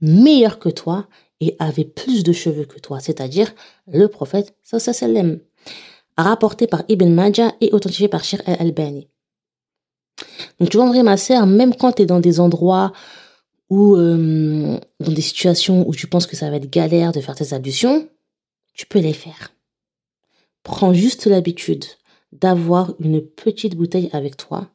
meilleur 0.01 0.59
que 0.59 0.69
toi 0.69 1.09
et 1.41 1.57
avait 1.59 1.85
plus 1.85 2.23
de 2.23 2.33
cheveux 2.33 2.65
que 2.65 2.79
toi, 2.79 3.01
c'est-à-dire 3.01 3.53
le 3.89 4.07
prophète 4.07 4.55
sallam, 4.63 5.41
rapporté 6.17 6.69
par 6.69 6.85
Ibn 6.89 7.09
Majah 7.13 7.53
et 7.61 7.73
authentifié 7.73 8.07
par 8.07 8.23
Shir 8.23 8.41
al-Albani. 8.47 9.09
Donc 10.61 10.71
tu 10.71 10.77
vrai, 10.77 11.03
ma 11.03 11.17
sœur, 11.17 11.47
même 11.47 11.75
quand 11.75 11.95
tu 11.95 12.03
es 12.03 12.07
dans 12.07 12.21
des 12.21 12.39
endroits 12.39 12.93
ou 13.69 13.97
euh, 13.97 14.79
dans 15.01 15.13
des 15.13 15.21
situations 15.21 15.89
où 15.89 15.95
tu 15.95 16.07
penses 16.07 16.29
que 16.29 16.37
ça 16.37 16.49
va 16.49 16.57
être 16.57 16.71
galère 16.71 17.11
de 17.11 17.21
faire 17.21 17.35
tes 17.35 17.55
ablutions, 17.55 18.09
tu 18.73 18.87
peux 18.87 19.01
les 19.01 19.15
faire. 19.15 19.53
Prends 20.63 20.95
juste 20.95 21.27
l'habitude 21.27 21.87
d'avoir 22.31 22.95
une 23.01 23.21
petite 23.21 23.75
bouteille 23.75 24.11
avec 24.13 24.37
toi 24.37 24.69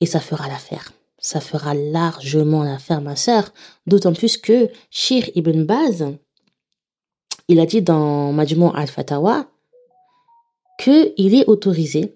et 0.00 0.06
ça 0.06 0.20
fera 0.20 0.48
l'affaire. 0.48 0.92
Ça 1.26 1.40
fera 1.40 1.74
largement 1.74 2.62
l'affaire, 2.62 3.00
ma 3.00 3.16
sœur. 3.16 3.52
D'autant 3.88 4.12
plus 4.12 4.36
que 4.36 4.70
Shir 4.90 5.28
ibn 5.34 5.64
Baz, 5.64 6.06
il 7.48 7.58
a 7.58 7.66
dit 7.66 7.82
dans 7.82 8.32
Majmou 8.32 8.70
al-Fatawa 8.72 9.50
qu'il 10.78 11.34
est 11.34 11.48
autorisé 11.48 12.14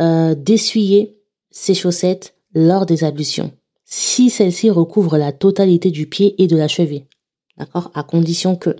euh, 0.00 0.34
d'essuyer 0.34 1.20
ses 1.50 1.74
chaussettes 1.74 2.34
lors 2.54 2.86
des 2.86 3.04
ablutions, 3.04 3.52
si 3.84 4.30
celles-ci 4.30 4.70
recouvrent 4.70 5.18
la 5.18 5.32
totalité 5.32 5.90
du 5.90 6.06
pied 6.06 6.42
et 6.42 6.46
de 6.46 6.56
la 6.56 6.68
cheville. 6.68 7.04
D'accord? 7.58 7.90
À 7.94 8.02
condition 8.02 8.56
que. 8.56 8.76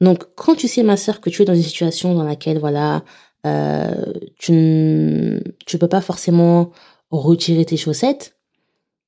Donc, 0.00 0.24
quand 0.36 0.54
tu 0.54 0.68
sais, 0.68 0.82
ma 0.82 0.96
sœur, 0.96 1.20
que 1.20 1.28
tu 1.28 1.42
es 1.42 1.44
dans 1.44 1.54
une 1.54 1.62
situation 1.62 2.14
dans 2.14 2.24
laquelle, 2.24 2.60
voilà, 2.60 3.04
euh, 3.44 4.14
tu 4.38 4.52
ne 4.52 5.78
peux 5.78 5.86
pas 5.86 6.00
forcément 6.00 6.72
retirer 7.18 7.64
tes 7.64 7.76
chaussettes, 7.76 8.36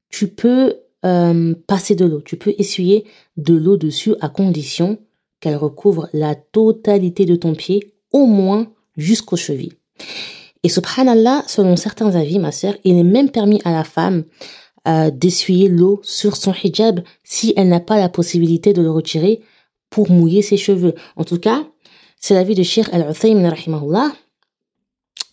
tu 0.09 0.29
peux 0.29 0.77
euh, 1.05 1.55
passer 1.67 1.95
de 1.95 2.05
l'eau, 2.05 2.21
tu 2.21 2.37
peux 2.37 2.55
essuyer 2.59 3.05
de 3.37 3.55
l'eau 3.55 3.77
dessus 3.77 4.15
à 4.21 4.29
condition 4.29 4.99
qu'elle 5.41 5.57
recouvre 5.57 6.09
la 6.13 6.35
totalité 6.35 7.25
de 7.25 7.35
ton 7.35 7.55
pied, 7.55 7.95
au 8.13 8.27
moins 8.27 8.73
jusqu'aux 8.97 9.37
chevilles. 9.37 9.73
Et 10.63 10.69
subhanallah, 10.69 11.43
selon 11.49 11.77
certains 11.77 12.15
avis, 12.15 12.39
ma 12.39 12.53
sœur, 12.53 12.75
il 12.85 12.97
est 12.97 13.03
même 13.03 13.31
permis 13.31 13.61
à 13.65 13.73
la 13.73 13.83
femme 13.83 14.25
euh, 14.87 15.11
d'essuyer 15.11 15.69
l'eau 15.69 16.01
sur 16.05 16.37
son 16.37 16.53
hijab 16.53 17.01
si 17.25 17.53
elle 17.57 17.69
n'a 17.69 17.81
pas 17.81 17.99
la 17.99 18.09
possibilité 18.09 18.73
de 18.73 18.83
le 18.83 18.91
retirer 18.91 19.41
pour 19.91 20.11
mouiller 20.11 20.43
ses 20.43 20.57
cheveux. 20.57 20.95
En 21.17 21.25
tout 21.25 21.39
cas, 21.39 21.67
c'est 22.21 22.35
l'avis 22.35 22.55
de 22.55 22.63
Sheikh 22.63 22.87
Al-Uthaymin 22.93 23.51
rahimahullah 23.51 24.13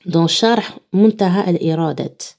dans 0.06 0.28
Sharh 0.28 0.80
Muntaha 0.94 1.42
al-Iradat. 1.42 2.39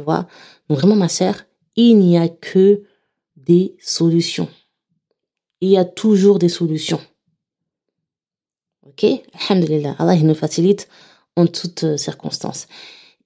Tu 0.00 0.04
vois 0.04 0.26
Donc 0.70 0.78
vraiment, 0.78 0.96
ma 0.96 1.10
sœur, 1.10 1.34
il 1.76 1.98
n'y 1.98 2.16
a 2.16 2.26
que 2.26 2.84
des 3.36 3.76
solutions. 3.80 4.48
Il 5.60 5.68
y 5.68 5.76
a 5.76 5.84
toujours 5.84 6.38
des 6.38 6.48
solutions. 6.48 7.02
Ok? 8.86 9.04
Alhamdulillah. 9.34 9.96
Allah, 9.98 10.14
il 10.14 10.26
nous 10.26 10.34
facilite 10.34 10.88
en 11.36 11.46
toutes 11.46 11.84
euh, 11.84 11.96
circonstances. 11.98 12.66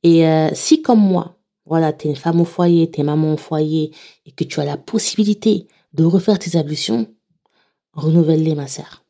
Et 0.03 0.27
euh, 0.27 0.49
si 0.53 0.83
comme 0.83 0.99
moi, 0.99 1.37
voilà, 1.65 1.93
tu 1.93 2.09
es 2.09 2.11
une 2.11 2.17
femme 2.17 2.41
au 2.41 2.45
foyer, 2.45 2.91
tu 2.91 3.03
es 3.03 3.05
maman 3.05 3.35
au 3.35 3.37
foyer, 3.37 3.93
et 4.27 4.33
que 4.33 4.43
tu 4.43 4.59
as 4.59 4.65
la 4.65 4.77
possibilité 4.77 5.69
de 5.93 6.03
refaire 6.03 6.41
tes 6.41 6.59
ablutions, 6.59 7.07
renouvelle-les, 7.93 8.57
ma 8.57 8.67
sœur. 8.67 9.05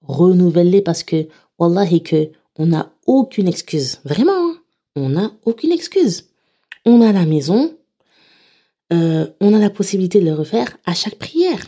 Renouvelle-les 0.00 0.80
parce 0.80 1.02
que, 1.02 1.28
wallahi, 1.58 2.02
que 2.02 2.30
on 2.56 2.64
n'a 2.64 2.94
aucune 3.06 3.46
excuse. 3.46 4.00
Vraiment, 4.06 4.32
hein. 4.32 4.56
on 4.96 5.10
n'a 5.10 5.32
aucune 5.44 5.70
excuse. 5.70 6.30
On 6.84 7.00
a 7.00 7.12
la 7.12 7.24
maison, 7.24 7.76
euh, 8.92 9.26
on 9.40 9.54
a 9.54 9.58
la 9.58 9.70
possibilité 9.70 10.20
de 10.20 10.26
le 10.26 10.34
refaire 10.34 10.76
à 10.84 10.94
chaque 10.94 11.16
prière. 11.16 11.66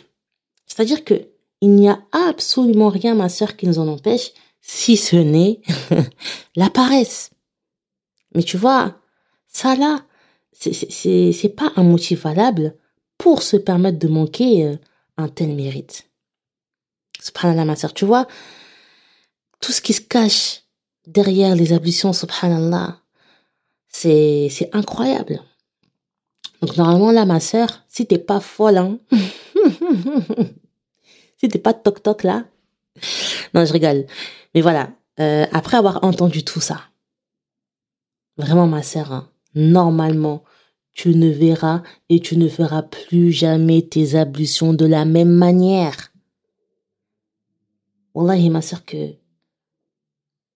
C'est-à-dire 0.67 1.05
que 1.05 1.29
il 1.63 1.71
n'y 1.71 1.89
a 1.89 2.03
absolument 2.13 2.91
rien, 2.91 3.15
ma 3.15 3.29
sœur, 3.29 3.57
qui 3.57 3.67
nous 3.67 3.79
en 3.79 3.89
empêche 3.89 4.33
si 4.61 4.97
ce 4.97 5.17
n'est 5.17 5.61
la 6.57 6.71
paresse. 6.71 7.31
Mais 8.35 8.43
tu 8.43 8.57
vois, 8.57 9.01
ça 9.49 9.75
là, 9.75 10.05
c'est 10.53 11.55
pas 11.57 11.73
un 11.77 11.83
motif 11.83 12.23
valable 12.23 12.77
pour 13.17 13.43
se 13.43 13.57
permettre 13.57 13.99
de 13.99 14.09
manquer 14.09 14.67
euh, 14.67 14.77
un 15.17 15.29
tel 15.29 15.55
mérite. 15.55 16.11
Subhanallah, 17.21 17.65
ma 17.65 17.77
sœur, 17.77 17.95
tu 17.95 18.05
vois, 18.05 18.27
tout 19.61 19.73
ce 19.73 19.81
qui 19.81 19.95
se 19.95 20.03
cache 20.03 20.63
derrière 21.07 21.55
les 21.55 21.73
ablutions, 21.73 22.13
subhanallah, 22.13 23.01
c'est, 23.97 24.49
c'est 24.51 24.69
incroyable. 24.75 25.41
Donc 26.61 26.77
normalement 26.77 27.13
là, 27.13 27.25
ma 27.25 27.41
sœur, 27.41 27.85
si 27.89 28.07
t'es 28.07 28.19
pas 28.19 28.41
folle, 28.41 28.77
hein, 28.77 28.99
si 31.39 31.49
t'es 31.49 31.59
pas 31.59 31.73
toc 31.73 32.03
toc 32.03 32.23
là, 32.23 32.45
non, 33.55 33.65
je 33.65 33.73
rigole. 33.73 34.07
Mais 34.55 34.61
voilà, 34.61 34.91
euh, 35.21 35.47
après 35.53 35.79
avoir 35.79 36.05
entendu 36.05 36.45
tout 36.45 36.61
ça, 36.61 36.81
vraiment 38.37 38.67
ma 38.67 38.83
sœur, 38.83 39.13
hein, 39.13 39.31
normalement, 39.55 40.45
tu 40.93 41.15
ne 41.15 41.31
verras 41.31 41.83
et 42.09 42.21
tu 42.21 42.37
ne 42.37 42.49
feras 42.49 42.83
plus 42.83 43.33
jamais 43.33 43.83
tes 43.83 44.15
ablutions 44.15 44.75
de 44.75 44.87
la 44.87 45.05
même 45.07 45.33
manière. 45.33 46.13
Wallahi, 48.15 48.51
ma 48.51 48.63
sœur, 48.63 48.85
que 48.85 49.15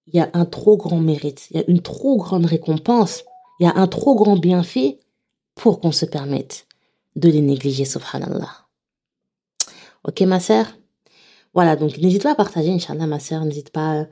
il 0.06 0.16
y 0.16 0.20
a 0.20 0.30
un 0.34 0.44
trop 0.44 0.76
grand 0.76 0.98
mérite, 0.98 1.46
il 1.50 1.56
y 1.56 1.60
a 1.60 1.70
une 1.70 1.82
trop 1.82 2.16
grande 2.16 2.46
récompense, 2.46 3.22
il 3.60 3.66
y 3.66 3.68
a 3.68 3.76
un 3.76 3.86
trop 3.86 4.14
grand 4.14 4.36
bienfait 4.36 4.98
pour 5.54 5.80
qu'on 5.80 5.92
se 5.92 6.06
permette 6.06 6.66
de 7.14 7.28
les 7.28 7.42
négliger, 7.42 7.84
subhanallah. 7.84 8.50
Ok, 10.04 10.22
ma 10.22 10.40
sœur? 10.40 10.66
Voilà, 11.52 11.76
donc 11.76 11.98
n'hésite 11.98 12.22
pas 12.22 12.32
à 12.32 12.34
partager, 12.34 12.70
Inch'Allah, 12.70 13.06
ma 13.06 13.20
sœur, 13.20 13.44
n'hésite 13.44 13.70
pas 13.70 14.06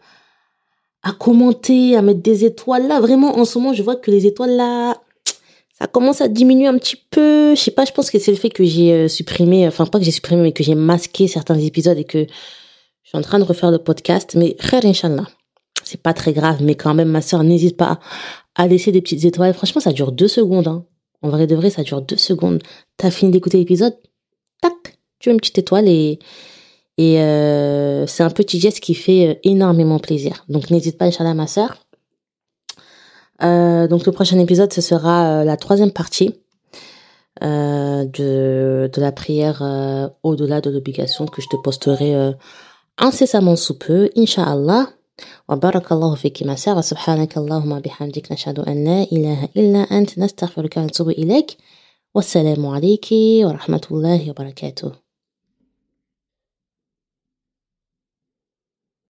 à 1.03 1.13
commenter, 1.13 1.97
à 1.97 2.03
mettre 2.03 2.21
des 2.21 2.45
étoiles. 2.45 2.89
Là, 2.89 3.01
vraiment, 3.01 3.39
en 3.39 3.45
ce 3.45 3.59
moment, 3.59 3.73
je 3.73 3.83
vois 3.83 3.97
que 3.97 4.11
les 4.11 4.27
étoiles, 4.27 4.57
là, 4.57 5.01
ça 5.79 5.87
commence 5.87 6.21
à 6.21 6.29
diminuer 6.29 6.67
un 6.67 6.77
petit 6.77 6.97
peu. 7.11 7.55
Je 7.55 7.61
sais 7.61 7.71
pas, 7.71 7.85
je 7.85 7.93
pense 7.93 8.11
que 8.11 8.19
c'est 8.19 8.33
le 8.33 8.37
fait 8.37 8.51
que 8.51 8.65
j'ai 8.65 8.93
euh, 8.93 9.09
supprimé, 9.09 9.67
enfin 9.67 9.87
pas 9.87 9.99
que 9.99 10.05
j'ai 10.05 10.11
supprimé, 10.11 10.43
mais 10.43 10.53
que 10.53 10.65
j'ai 10.65 10.75
masqué 10.75 11.29
certains 11.29 11.59
épisodes 11.59 11.97
et 11.97 12.05
que 12.05 12.27
je 13.05 13.09
suis 13.09 13.17
en 13.17 13.23
train 13.23 13.39
de 13.39 13.45
refaire 13.45 13.71
le 13.71 13.79
podcast. 13.79 14.35
Mais 14.35 14.55
khair, 14.55 14.85
Inch'Allah. 14.85 15.27
C'est 15.89 16.03
pas 16.03 16.13
très 16.13 16.35
grave, 16.35 16.59
mais 16.61 16.75
quand 16.75 16.93
même, 16.93 17.09
ma 17.09 17.23
sœur, 17.23 17.43
n'hésite 17.43 17.79
pas 17.79 17.99
à 18.55 18.69
laisser 18.69 18.93
des 18.93 19.01
petites 19.01 19.25
étoiles. 19.25 19.55
Franchement, 19.55 19.81
ça 19.81 19.91
dure 19.91 20.13
deux 20.13 20.29
secondes. 20.29 20.69
Hein. 20.69 20.85
En 21.23 21.31
vrai 21.31 21.47
de 21.47 21.57
vrai, 21.57 21.71
ça 21.71 21.83
dure 21.83 22.03
deux 22.03 22.19
secondes. 22.19 22.63
T'as 22.99 23.11
fini 23.11 23.31
d'écouter 23.31 23.57
l'épisode, 23.57 23.97
tac, 24.61 24.99
tu 25.19 25.31
as 25.31 25.33
une 25.33 25.39
petite 25.39 25.57
étoile 25.57 25.89
et 25.89 26.19
et 26.99 27.23
euh, 27.23 28.07
c'est 28.07 28.23
un 28.23 28.29
petit 28.29 28.61
geste 28.61 28.81
qui 28.81 28.93
fait 28.93 29.29
euh, 29.29 29.35
énormément 29.45 29.99
plaisir. 29.99 30.45
Donc 30.51 30.69
n'hésite 30.71 30.99
pas, 30.99 31.07
Inch'Allah, 31.07 31.33
ma 31.33 31.47
sœur. 31.47 31.79
Euh, 33.43 33.89
donc 33.89 34.05
le 34.05 34.13
prochain 34.13 34.39
épisode, 34.41 34.73
ce 34.73 34.83
sera 34.83 35.43
la 35.43 35.57
troisième 35.57 35.93
partie 35.93 36.35
de, 37.41 38.91
de 38.93 39.01
la 39.01 39.13
prière 39.13 39.63
au-delà 40.25 40.61
de 40.61 40.71
l'obligation 40.71 41.25
que 41.25 41.41
je 41.41 41.47
te 41.47 41.57
posterai 41.57 42.35
incessamment 42.99 43.57
sous 43.57 43.79
peu, 43.79 44.11
Inch'Allah. 44.17 44.89
وبارك 45.49 45.93
الله 45.93 46.15
فيك 46.15 46.43
ما 46.43 46.55
سار 46.55 46.81
سبحانك 46.81 47.39
اللهم 47.39 47.81
بحمدك. 47.81 48.33
نشهد 48.33 48.59
أن 48.59 48.85
لا 48.85 49.03
إله 49.03 49.49
إلا 49.57 49.79
أنت. 49.79 50.19
نستغفرك 50.19 50.77
ونتوب 50.77 51.09
إليك. 51.11 51.57
والسلام 52.15 52.67
عليك 52.67 53.07
ورحمة 53.45 53.87
الله 53.91 54.31
وبركاته. 54.31 55.08